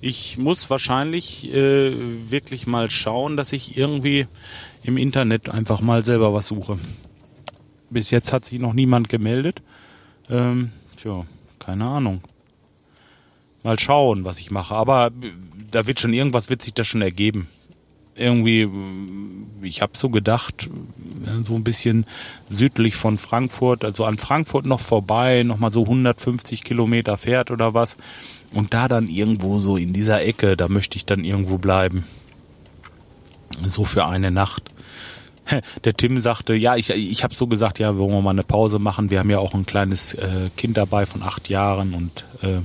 Ich 0.00 0.38
muss 0.38 0.70
wahrscheinlich 0.70 1.52
äh, 1.52 2.30
wirklich 2.30 2.66
mal 2.66 2.90
schauen, 2.90 3.36
dass 3.36 3.52
ich 3.52 3.76
irgendwie 3.76 4.26
im 4.84 4.96
Internet 4.96 5.50
einfach 5.50 5.82
mal 5.82 6.02
selber 6.02 6.32
was 6.32 6.48
suche. 6.48 6.78
Bis 7.90 8.10
jetzt 8.10 8.32
hat 8.32 8.44
sich 8.44 8.58
noch 8.58 8.72
niemand 8.72 9.08
gemeldet. 9.08 9.62
Ähm, 10.30 10.72
tja, 10.96 11.24
keine 11.58 11.84
Ahnung. 11.86 12.20
Mal 13.62 13.78
schauen, 13.78 14.24
was 14.24 14.38
ich 14.38 14.50
mache. 14.50 14.74
Aber 14.74 15.08
äh, 15.22 15.32
da 15.70 15.86
wird 15.86 16.00
schon 16.00 16.12
irgendwas, 16.12 16.50
wird 16.50 16.62
sich 16.62 16.74
das 16.74 16.86
schon 16.86 17.02
ergeben. 17.02 17.48
Irgendwie, 18.14 18.62
äh, 18.62 18.70
ich 19.62 19.82
habe 19.82 19.92
so 19.96 20.10
gedacht, 20.10 20.68
äh, 21.26 21.42
so 21.42 21.54
ein 21.54 21.64
bisschen 21.64 22.04
südlich 22.48 22.96
von 22.96 23.18
Frankfurt, 23.18 23.84
also 23.84 24.04
an 24.04 24.18
Frankfurt 24.18 24.66
noch 24.66 24.80
vorbei, 24.80 25.42
nochmal 25.42 25.72
so 25.72 25.82
150 25.82 26.64
Kilometer 26.64 27.16
fährt 27.16 27.50
oder 27.50 27.74
was. 27.74 27.96
Und 28.52 28.74
da 28.74 28.88
dann 28.88 29.08
irgendwo 29.08 29.60
so 29.60 29.76
in 29.76 29.92
dieser 29.92 30.22
Ecke, 30.22 30.56
da 30.56 30.68
möchte 30.68 30.96
ich 30.96 31.06
dann 31.06 31.24
irgendwo 31.24 31.58
bleiben. 31.58 32.04
So 33.64 33.84
für 33.84 34.06
eine 34.06 34.30
Nacht. 34.30 34.62
der 35.84 35.94
Tim 35.94 36.20
sagte, 36.20 36.54
ja, 36.54 36.76
ich, 36.76 36.90
ich 36.90 37.24
habe 37.24 37.34
so 37.34 37.46
gesagt, 37.46 37.78
ja, 37.78 37.98
wollen 37.98 38.10
wir 38.10 38.22
mal 38.22 38.30
eine 38.30 38.44
Pause 38.44 38.78
machen. 38.78 39.10
Wir 39.10 39.18
haben 39.18 39.30
ja 39.30 39.38
auch 39.38 39.54
ein 39.54 39.66
kleines 39.66 40.14
äh, 40.14 40.50
Kind 40.56 40.76
dabei 40.76 41.06
von 41.06 41.22
acht 41.22 41.48
Jahren 41.48 41.94
und 41.94 42.24
äh, 42.42 42.60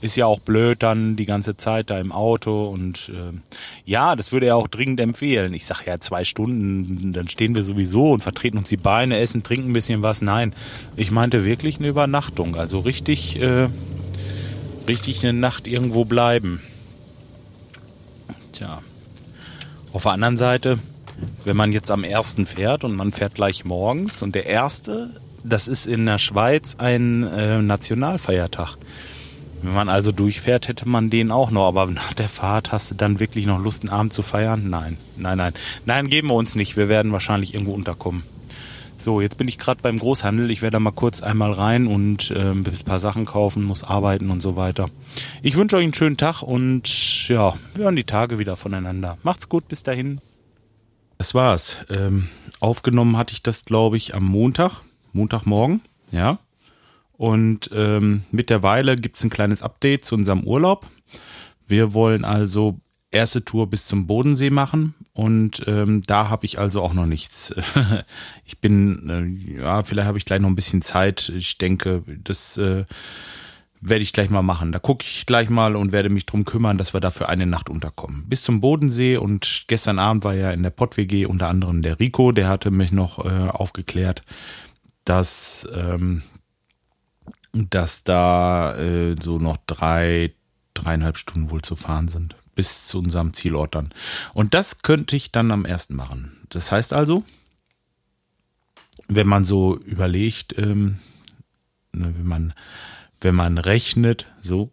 ist 0.00 0.16
ja 0.16 0.26
auch 0.26 0.40
blöd 0.40 0.82
dann 0.82 1.16
die 1.16 1.26
ganze 1.26 1.56
Zeit 1.56 1.90
da 1.90 1.98
im 2.00 2.10
Auto 2.10 2.68
und 2.68 3.10
äh, 3.14 3.36
ja, 3.84 4.16
das 4.16 4.32
würde 4.32 4.46
er 4.46 4.56
auch 4.56 4.68
dringend 4.68 4.98
empfehlen. 5.00 5.52
Ich 5.52 5.66
sage 5.66 5.82
ja 5.86 6.00
zwei 6.00 6.24
Stunden, 6.24 7.12
dann 7.12 7.28
stehen 7.28 7.54
wir 7.54 7.62
sowieso 7.62 8.10
und 8.10 8.22
vertreten 8.22 8.58
uns 8.58 8.70
die 8.70 8.78
Beine, 8.78 9.18
essen, 9.18 9.42
trinken 9.42 9.70
ein 9.70 9.72
bisschen 9.74 10.02
was. 10.02 10.22
Nein, 10.22 10.54
ich 10.96 11.10
meinte 11.10 11.44
wirklich 11.44 11.78
eine 11.78 11.88
Übernachtung, 11.88 12.56
also 12.56 12.80
richtig, 12.80 13.40
äh, 13.40 13.68
richtig 14.88 15.22
eine 15.22 15.38
Nacht 15.38 15.66
irgendwo 15.66 16.06
bleiben. 16.06 16.62
Tja, 18.52 18.80
auf 19.92 20.04
der 20.04 20.12
anderen 20.12 20.38
Seite 20.38 20.78
wenn 21.44 21.56
man 21.56 21.72
jetzt 21.72 21.90
am 21.90 22.04
ersten 22.04 22.46
fährt 22.46 22.84
und 22.84 22.96
man 22.96 23.12
fährt 23.12 23.34
gleich 23.34 23.64
morgens 23.64 24.22
und 24.22 24.34
der 24.34 24.46
erste, 24.46 25.20
das 25.44 25.68
ist 25.68 25.86
in 25.86 26.06
der 26.06 26.18
Schweiz 26.18 26.76
ein 26.78 27.24
äh, 27.24 27.60
Nationalfeiertag. 27.62 28.76
Wenn 29.62 29.74
man 29.74 29.88
also 29.90 30.10
durchfährt, 30.10 30.68
hätte 30.68 30.88
man 30.88 31.10
den 31.10 31.30
auch 31.30 31.50
noch, 31.50 31.66
aber 31.66 31.86
nach 31.86 32.14
der 32.14 32.28
Fahrt 32.28 32.72
hast 32.72 32.90
du 32.90 32.94
dann 32.94 33.20
wirklich 33.20 33.44
noch 33.44 33.60
Lust, 33.60 33.82
einen 33.82 33.90
Abend 33.90 34.12
zu 34.12 34.22
feiern? 34.22 34.70
Nein, 34.70 34.96
nein, 35.16 35.36
nein. 35.36 35.52
Nein, 35.84 36.08
geben 36.08 36.28
wir 36.28 36.34
uns 36.34 36.54
nicht. 36.54 36.76
Wir 36.76 36.88
werden 36.88 37.12
wahrscheinlich 37.12 37.52
irgendwo 37.52 37.72
unterkommen. 37.72 38.22
So, 38.96 39.20
jetzt 39.20 39.38
bin 39.38 39.48
ich 39.48 39.58
gerade 39.58 39.80
beim 39.82 39.98
Großhandel. 39.98 40.50
Ich 40.50 40.60
werde 40.60 40.74
da 40.74 40.80
mal 40.80 40.90
kurz 40.92 41.22
einmal 41.22 41.52
rein 41.52 41.86
und 41.86 42.30
äh, 42.30 42.52
ein 42.52 42.64
paar 42.84 43.00
Sachen 43.00 43.24
kaufen, 43.24 43.62
muss 43.64 43.82
arbeiten 43.82 44.30
und 44.30 44.42
so 44.42 44.56
weiter. 44.56 44.88
Ich 45.42 45.56
wünsche 45.56 45.76
euch 45.76 45.84
einen 45.84 45.94
schönen 45.94 46.18
Tag 46.18 46.42
und 46.42 47.28
ja, 47.28 47.54
wir 47.74 47.84
hören 47.84 47.96
die 47.96 48.04
Tage 48.04 48.38
wieder 48.38 48.56
voneinander. 48.56 49.16
Macht's 49.22 49.48
gut, 49.48 49.68
bis 49.68 49.82
dahin. 49.82 50.20
Das 51.20 51.34
war's. 51.34 51.76
Ähm, 51.90 52.28
aufgenommen 52.60 53.18
hatte 53.18 53.34
ich 53.34 53.42
das, 53.42 53.66
glaube 53.66 53.98
ich, 53.98 54.14
am 54.14 54.24
Montag, 54.24 54.80
Montagmorgen, 55.12 55.82
ja. 56.12 56.38
Und 57.12 57.68
ähm, 57.74 58.22
mittlerweile 58.30 58.96
gibt's 58.96 59.22
ein 59.22 59.28
kleines 59.28 59.60
Update 59.60 60.06
zu 60.06 60.14
unserem 60.14 60.44
Urlaub. 60.44 60.86
Wir 61.66 61.92
wollen 61.92 62.24
also 62.24 62.80
erste 63.10 63.44
Tour 63.44 63.68
bis 63.68 63.86
zum 63.86 64.06
Bodensee 64.06 64.48
machen 64.48 64.94
und 65.12 65.62
ähm, 65.66 66.00
da 66.06 66.30
habe 66.30 66.46
ich 66.46 66.58
also 66.58 66.80
auch 66.80 66.94
noch 66.94 67.04
nichts. 67.04 67.54
ich 68.46 68.58
bin, 68.60 69.10
äh, 69.10 69.60
ja, 69.60 69.82
vielleicht 69.82 70.08
habe 70.08 70.16
ich 70.16 70.24
gleich 70.24 70.40
noch 70.40 70.48
ein 70.48 70.54
bisschen 70.54 70.80
Zeit. 70.80 71.30
Ich 71.36 71.58
denke, 71.58 72.02
das 72.24 72.56
äh, 72.56 72.86
werde 73.80 74.02
ich 74.02 74.12
gleich 74.12 74.30
mal 74.30 74.42
machen. 74.42 74.72
Da 74.72 74.78
gucke 74.78 75.04
ich 75.04 75.24
gleich 75.26 75.48
mal 75.48 75.74
und 75.74 75.92
werde 75.92 76.10
mich 76.10 76.26
drum 76.26 76.44
kümmern, 76.44 76.76
dass 76.76 76.92
wir 76.92 77.00
dafür 77.00 77.28
eine 77.28 77.46
Nacht 77.46 77.70
unterkommen. 77.70 78.28
Bis 78.28 78.42
zum 78.42 78.60
Bodensee 78.60 79.16
und 79.16 79.64
gestern 79.68 79.98
Abend 79.98 80.24
war 80.24 80.34
ja 80.34 80.50
in 80.50 80.62
der 80.62 80.70
Pott-WG 80.70 81.26
unter 81.26 81.48
anderem 81.48 81.82
der 81.82 81.98
Rico, 81.98 82.32
der 82.32 82.48
hatte 82.48 82.70
mich 82.70 82.92
noch 82.92 83.24
äh, 83.24 83.48
aufgeklärt, 83.48 84.22
dass, 85.04 85.66
ähm, 85.74 86.22
dass 87.52 88.04
da 88.04 88.76
äh, 88.76 89.16
so 89.20 89.38
noch 89.38 89.56
drei, 89.66 90.34
dreieinhalb 90.74 91.16
Stunden 91.16 91.50
wohl 91.50 91.62
zu 91.62 91.74
fahren 91.74 92.08
sind. 92.08 92.36
Bis 92.54 92.88
zu 92.88 92.98
unserem 92.98 93.32
Zielort 93.32 93.74
dann. 93.74 93.88
Und 94.34 94.52
das 94.52 94.82
könnte 94.82 95.16
ich 95.16 95.32
dann 95.32 95.50
am 95.50 95.64
ersten 95.64 95.96
machen. 95.96 96.36
Das 96.50 96.70
heißt 96.70 96.92
also, 96.92 97.24
wenn 99.08 99.26
man 99.26 99.46
so 99.46 99.78
überlegt, 99.78 100.58
ähm, 100.58 100.98
ne, 101.92 102.12
wenn 102.16 102.26
man 102.26 102.52
wenn 103.20 103.34
man 103.34 103.58
rechnet, 103.58 104.26
so, 104.42 104.72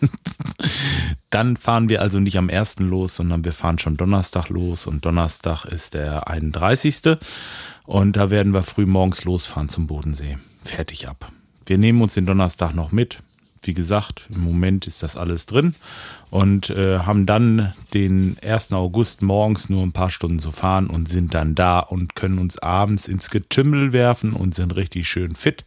dann 1.30 1.56
fahren 1.56 1.88
wir 1.88 2.02
also 2.02 2.20
nicht 2.20 2.36
am 2.36 2.48
ersten 2.48 2.88
los, 2.88 3.16
sondern 3.16 3.44
wir 3.44 3.52
fahren 3.52 3.78
schon 3.78 3.96
Donnerstag 3.96 4.48
los 4.48 4.86
und 4.86 5.04
Donnerstag 5.04 5.64
ist 5.64 5.94
der 5.94 6.28
31. 6.28 7.18
Und 7.84 8.16
da 8.16 8.30
werden 8.30 8.52
wir 8.52 8.62
früh 8.62 8.86
morgens 8.86 9.24
losfahren 9.24 9.68
zum 9.68 9.86
Bodensee. 9.86 10.36
Fertig 10.62 11.08
ab. 11.08 11.30
Wir 11.64 11.78
nehmen 11.78 12.02
uns 12.02 12.14
den 12.14 12.26
Donnerstag 12.26 12.74
noch 12.74 12.92
mit, 12.92 13.22
wie 13.62 13.74
gesagt, 13.74 14.26
im 14.34 14.42
Moment 14.42 14.86
ist 14.86 15.02
das 15.02 15.16
alles 15.16 15.46
drin 15.46 15.74
und 16.30 16.70
äh, 16.70 17.00
haben 17.00 17.26
dann 17.26 17.72
den 17.94 18.36
1. 18.42 18.72
August 18.72 19.22
morgens 19.22 19.68
nur 19.68 19.82
ein 19.82 19.92
paar 19.92 20.10
Stunden 20.10 20.38
zu 20.38 20.52
fahren 20.52 20.88
und 20.88 21.08
sind 21.08 21.34
dann 21.34 21.54
da 21.54 21.80
und 21.80 22.14
können 22.14 22.38
uns 22.38 22.58
abends 22.58 23.08
ins 23.08 23.30
Getümmel 23.30 23.92
werfen 23.92 24.32
und 24.32 24.54
sind 24.54 24.76
richtig 24.76 25.08
schön 25.08 25.34
fit. 25.34 25.64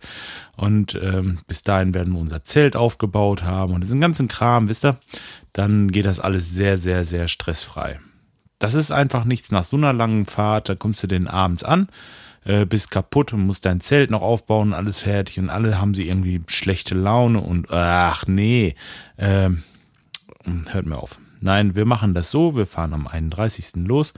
Und 0.56 1.00
ähm, 1.02 1.40
bis 1.48 1.64
dahin 1.64 1.94
werden 1.94 2.14
wir 2.14 2.20
unser 2.20 2.44
Zelt 2.44 2.76
aufgebaut 2.76 3.44
haben 3.44 3.74
und 3.74 3.82
diesen 3.82 4.02
ganzen 4.02 4.28
Kram, 4.28 4.70
wisst 4.70 4.86
ihr, 4.86 4.98
dann 5.54 5.92
geht 5.92 6.06
das 6.06 6.20
alles 6.20 6.52
sehr, 6.52 6.78
sehr, 6.78 7.06
sehr 7.06 7.28
stressfrei. 7.28 8.00
das 8.60 8.76
ist 8.76 8.92
einfach 8.92 9.26
nichts 9.26 9.52
nach 9.52 9.64
so 9.64 9.76
einer 9.76 9.92
langen 9.92 10.26
Fahrt. 10.26 10.70
Da 10.70 10.76
kommst 10.76 11.02
du 11.04 11.08
den 11.08 11.28
abends 11.28 11.64
an, 11.64 11.88
äh, 12.46 12.66
bist 12.66 12.92
kaputt 12.92 13.34
und 13.34 13.46
musst 13.46 13.66
dein 13.66 13.82
Zelt 13.82 14.12
noch 14.12 14.22
aufbauen, 14.22 14.74
alles 14.74 15.04
fertig 15.04 15.40
und 15.40 15.50
alle 15.50 15.80
haben 15.80 15.94
sie 15.94 16.08
irgendwie 16.08 16.42
schlechte 16.48 16.96
Laune 16.96 17.42
und 17.42 17.70
ach 17.72 18.26
nee, 18.28 18.76
äh, 19.18 19.50
hört 20.72 20.86
mir 20.86 20.98
auf. 20.98 21.20
Nein, 21.40 21.76
wir 21.76 21.86
machen 21.86 22.14
das 22.14 22.32
so, 22.32 22.56
wir 22.56 22.66
fahren 22.66 22.94
am 22.94 23.08
31. 23.08 23.88
los, 23.88 24.14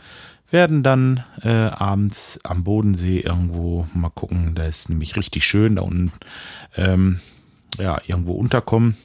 werden 0.52 0.84
dann 0.84 1.24
äh, 1.42 1.50
abends 1.50 2.40
am 2.44 2.64
Bodensee 2.64 3.20
irgendwo 3.20 3.88
mal 3.94 4.10
gucken, 4.10 4.56
da 4.56 4.66
ist 4.66 4.90
nämlich 4.90 5.16
richtig 5.16 5.46
schön 5.46 5.78
da 5.78 5.84
unten, 5.84 6.12
ähm, 6.76 7.20
ja, 7.80 8.00
irgendwo 8.06 8.34
unterkommen. 8.34 8.96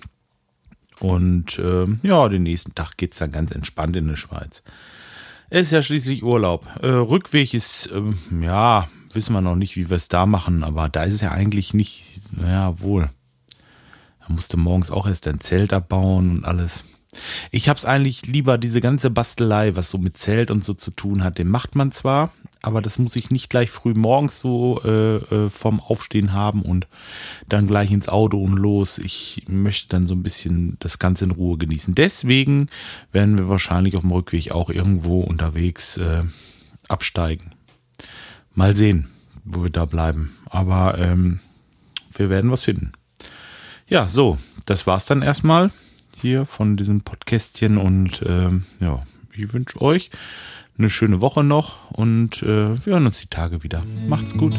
Und 1.01 1.59
äh, 1.61 1.87
ja, 2.03 2.29
den 2.29 2.43
nächsten 2.43 2.75
Tag 2.75 2.97
geht 2.97 3.13
es 3.13 3.19
dann 3.19 3.31
ganz 3.31 3.53
entspannt 3.53 3.97
in 3.97 4.09
die 4.09 4.17
Schweiz. 4.17 4.63
Es 5.49 5.69
ist 5.69 5.73
ja 5.73 5.81
schließlich 5.81 6.25
Urlaub. 6.25 6.67
Äh, 6.83 6.89
Rückweg 6.89 7.55
ist, 7.55 7.87
äh, 7.93 8.45
ja, 8.45 8.89
wissen 9.13 9.33
wir 9.33 9.41
noch 9.41 9.57
nicht, 9.57 9.77
wie 9.77 9.91
wir 9.91 9.97
es 9.97 10.09
da 10.09 10.27
machen, 10.27 10.65
aber 10.65 10.89
da 10.89 11.05
ist 11.05 11.15
es 11.15 11.21
ja 11.21 11.31
eigentlich 11.31 11.75
nicht, 11.75 12.21
ja, 12.41 12.79
wohl. 12.81 13.11
Da 14.21 14.33
musste 14.33 14.57
morgens 14.57 14.91
auch 14.91 15.07
erst 15.07 15.27
ein 15.29 15.41
Zelt 15.41 15.73
abbauen 15.73 16.31
und 16.31 16.45
alles. 16.45 16.85
Ich 17.51 17.69
hab's 17.69 17.87
eigentlich 17.87 18.27
lieber, 18.27 18.59
diese 18.59 18.81
ganze 18.81 19.11
Bastelei, 19.11 19.75
was 19.77 19.91
so 19.91 19.99
mit 19.99 20.19
Zelt 20.19 20.51
und 20.51 20.65
so 20.65 20.75
zu 20.75 20.91
tun 20.91 21.25
hat, 21.25 21.39
den 21.39 21.49
macht 21.49 21.75
man 21.75 21.91
zwar, 21.91 22.33
aber 22.61 22.83
das 22.83 22.99
muss 22.99 23.17
ich 23.17 23.31
nicht 23.31 23.49
gleich 23.51 23.71
früh 23.71 23.95
morgens 23.95 24.41
so 24.41 24.81
äh, 24.85 25.17
äh, 25.17 25.49
vom 25.49 25.81
Aufstehen 25.81 26.33
haben 26.33 26.63
und 26.63 26.87
dann 27.49 27.67
gleich 27.67 27.91
ins 27.91 28.09
Auto 28.09 28.43
und 28.43 28.57
los. 28.57 28.99
Ich 28.99 29.45
möchte 29.49 29.89
dann 29.89 30.07
so 30.07 30.15
ein 30.15 30.23
bisschen 30.23 30.77
das 30.81 30.99
Ganze 30.99 31.25
in 31.25 31.31
Ruhe 31.31 31.57
genießen. 31.57 31.95
Deswegen 31.95 32.69
werden 33.13 33.39
wir 33.39 33.49
wahrscheinlich 33.49 33.97
auf 33.97 34.03
dem 34.03 34.13
Rückweg 34.13 34.51
auch 34.51 34.71
irgendwo 34.71 35.21
unterwegs 35.21 35.97
äh, 35.97 36.25
absteigen. 36.89 37.53
Mal 38.59 38.75
sehen, 38.75 39.07
wo 39.45 39.63
wir 39.63 39.71
da 39.71 39.85
bleiben. 39.85 40.37
Aber 40.51 40.99
ähm, 40.99 41.39
wir 42.13 42.29
werden 42.29 42.51
was 42.51 42.65
finden. 42.65 42.91
Ja, 43.87 44.09
so, 44.09 44.37
das 44.67 44.85
war's 44.85 45.07
dann 45.07 45.23
erstmal 45.23 45.71
hier 46.21 46.45
von 46.45 46.77
diesem 46.77 47.03
Podcastchen 47.03 47.79
und 47.79 48.21
ähm, 48.27 48.65
ja, 48.81 48.99
ich 49.33 49.53
wünsche 49.53 49.81
euch 49.81 50.11
eine 50.77 50.91
schöne 50.91 51.21
Woche 51.21 51.45
noch 51.45 51.93
und 51.93 52.43
äh, 52.43 52.85
wir 52.85 52.95
hören 52.95 53.07
uns 53.07 53.21
die 53.21 53.29
Tage 53.29 53.63
wieder. 53.63 53.85
Macht's 54.09 54.37
gut. 54.37 54.57